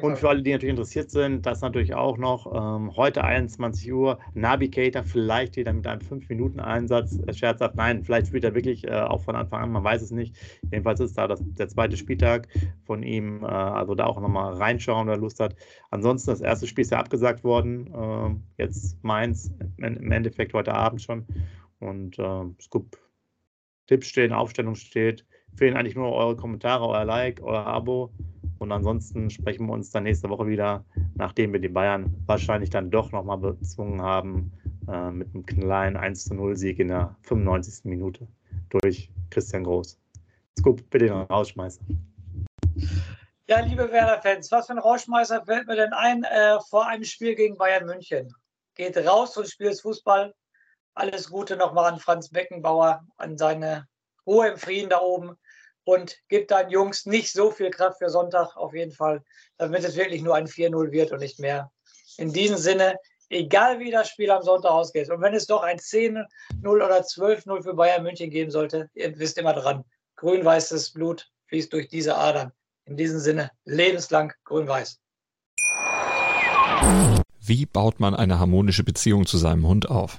Und 0.00 0.18
für 0.18 0.28
alle, 0.28 0.42
die 0.42 0.52
natürlich 0.52 0.70
interessiert 0.70 1.10
sind, 1.10 1.44
das 1.44 1.60
natürlich 1.60 1.94
auch 1.94 2.16
noch 2.18 2.46
ähm, 2.46 2.96
heute 2.96 3.22
21 3.22 3.92
Uhr 3.92 4.18
Navigator 4.34 5.04
vielleicht 5.04 5.56
wieder 5.56 5.72
mit 5.72 5.86
einem 5.86 6.00
5-Minuten-Einsatz. 6.00 7.18
Äh, 7.26 7.34
scherzhaft, 7.34 7.76
nein, 7.76 8.02
vielleicht 8.02 8.28
spielt 8.28 8.44
er 8.44 8.54
wirklich 8.54 8.84
äh, 8.84 8.92
auch 8.92 9.22
von 9.22 9.36
Anfang 9.36 9.62
an, 9.62 9.72
man 9.72 9.84
weiß 9.84 10.02
es 10.02 10.10
nicht. 10.10 10.36
Jedenfalls 10.70 11.00
ist 11.00 11.18
da 11.18 11.28
das, 11.28 11.42
der 11.44 11.68
zweite 11.68 11.96
Spieltag 11.96 12.48
von 12.84 13.02
ihm, 13.02 13.42
äh, 13.42 13.46
also 13.46 13.94
da 13.94 14.06
auch 14.06 14.20
nochmal 14.20 14.54
reinschauen, 14.54 15.06
wer 15.06 15.16
Lust 15.16 15.40
hat. 15.40 15.54
Ansonsten, 15.90 16.30
das 16.30 16.40
erste 16.40 16.66
Spiel 16.66 16.82
ist 16.82 16.92
ja 16.92 16.98
abgesagt 16.98 17.44
worden, 17.44 17.92
äh, 17.92 18.62
jetzt 18.62 19.02
Mainz, 19.04 19.52
im 19.76 20.12
Endeffekt 20.12 20.54
heute 20.54 20.74
Abend 20.74 21.02
schon. 21.02 21.26
Und 21.78 22.18
äh, 22.18 22.44
Scoop, 22.60 22.98
Tipps 23.86 24.08
stehen, 24.08 24.32
Aufstellung 24.32 24.74
steht. 24.74 25.26
Fehlen 25.56 25.76
eigentlich 25.76 25.96
nur 25.96 26.12
eure 26.12 26.36
Kommentare, 26.36 26.86
euer 26.86 27.04
Like, 27.04 27.40
euer 27.42 27.66
Abo. 27.66 28.12
Und 28.58 28.72
ansonsten 28.72 29.30
sprechen 29.30 29.66
wir 29.66 29.72
uns 29.72 29.90
dann 29.90 30.02
nächste 30.02 30.28
Woche 30.28 30.46
wieder, 30.46 30.84
nachdem 31.14 31.52
wir 31.52 31.60
die 31.60 31.68
Bayern 31.68 32.14
wahrscheinlich 32.26 32.70
dann 32.70 32.90
doch 32.90 33.12
nochmal 33.12 33.38
bezwungen 33.38 34.02
haben, 34.02 34.52
äh, 34.88 35.10
mit 35.10 35.32
einem 35.34 35.46
kleinen 35.46 35.96
1 35.96 36.24
zu 36.24 36.34
0 36.34 36.56
Sieg 36.56 36.78
in 36.80 36.88
der 36.88 37.16
95. 37.22 37.84
Minute 37.84 38.26
durch 38.70 39.10
Christian 39.30 39.64
Groß. 39.64 40.00
Gut, 40.62 40.88
bitte 40.90 41.06
den 41.06 41.14
Rausschmeißer. 41.14 41.80
Ja, 43.46 43.60
liebe 43.60 43.90
Werder-Fans, 43.90 44.50
was 44.50 44.66
für 44.66 44.72
ein 44.72 44.78
Rauschmeißer 44.78 45.44
fällt 45.46 45.68
mir 45.68 45.76
denn 45.76 45.92
ein 45.92 46.24
äh, 46.24 46.58
vor 46.68 46.86
einem 46.86 47.04
Spiel 47.04 47.34
gegen 47.34 47.56
Bayern 47.56 47.86
München? 47.86 48.34
Geht 48.74 48.96
raus 48.98 49.36
und 49.36 49.48
spielt 49.48 49.80
Fußball. 49.80 50.34
Alles 50.94 51.30
Gute 51.30 51.56
nochmal 51.56 51.92
an 51.92 52.00
Franz 52.00 52.28
Beckenbauer, 52.28 53.04
an 53.16 53.38
seine 53.38 53.86
Ruhe 54.26 54.48
im 54.48 54.58
Frieden 54.58 54.90
da 54.90 55.00
oben 55.00 55.36
und 55.88 56.18
gibt 56.28 56.50
deinen 56.50 56.68
Jungs 56.68 57.06
nicht 57.06 57.32
so 57.32 57.50
viel 57.50 57.70
Kraft 57.70 57.96
für 57.96 58.10
Sonntag 58.10 58.54
auf 58.58 58.74
jeden 58.74 58.92
Fall, 58.92 59.22
damit 59.56 59.84
es 59.84 59.96
wirklich 59.96 60.20
nur 60.20 60.34
ein 60.34 60.46
4-0 60.46 60.92
wird 60.92 61.12
und 61.12 61.20
nicht 61.20 61.40
mehr. 61.40 61.70
In 62.18 62.30
diesem 62.30 62.58
Sinne, 62.58 62.96
egal 63.30 63.78
wie 63.78 63.90
das 63.90 64.10
Spiel 64.10 64.30
am 64.30 64.42
Sonntag 64.42 64.70
ausgeht 64.70 65.08
und 65.08 65.22
wenn 65.22 65.32
es 65.32 65.46
doch 65.46 65.62
ein 65.62 65.78
10-0 65.78 66.26
oder 66.62 67.00
12-0 67.00 67.62
für 67.62 67.72
Bayern 67.72 68.02
München 68.02 68.28
geben 68.28 68.50
sollte, 68.50 68.90
ihr 68.92 69.18
wisst 69.18 69.38
immer 69.38 69.54
dran, 69.54 69.82
grün-weißes 70.16 70.92
Blut 70.92 71.30
fließt 71.46 71.72
durch 71.72 71.88
diese 71.88 72.16
Adern. 72.16 72.52
In 72.84 72.98
diesem 72.98 73.18
Sinne, 73.18 73.50
lebenslang 73.64 74.34
grün-weiß. 74.44 75.00
Wie 77.40 77.64
baut 77.64 77.98
man 77.98 78.14
eine 78.14 78.38
harmonische 78.38 78.84
Beziehung 78.84 79.24
zu 79.24 79.38
seinem 79.38 79.66
Hund 79.66 79.88
auf? 79.88 80.18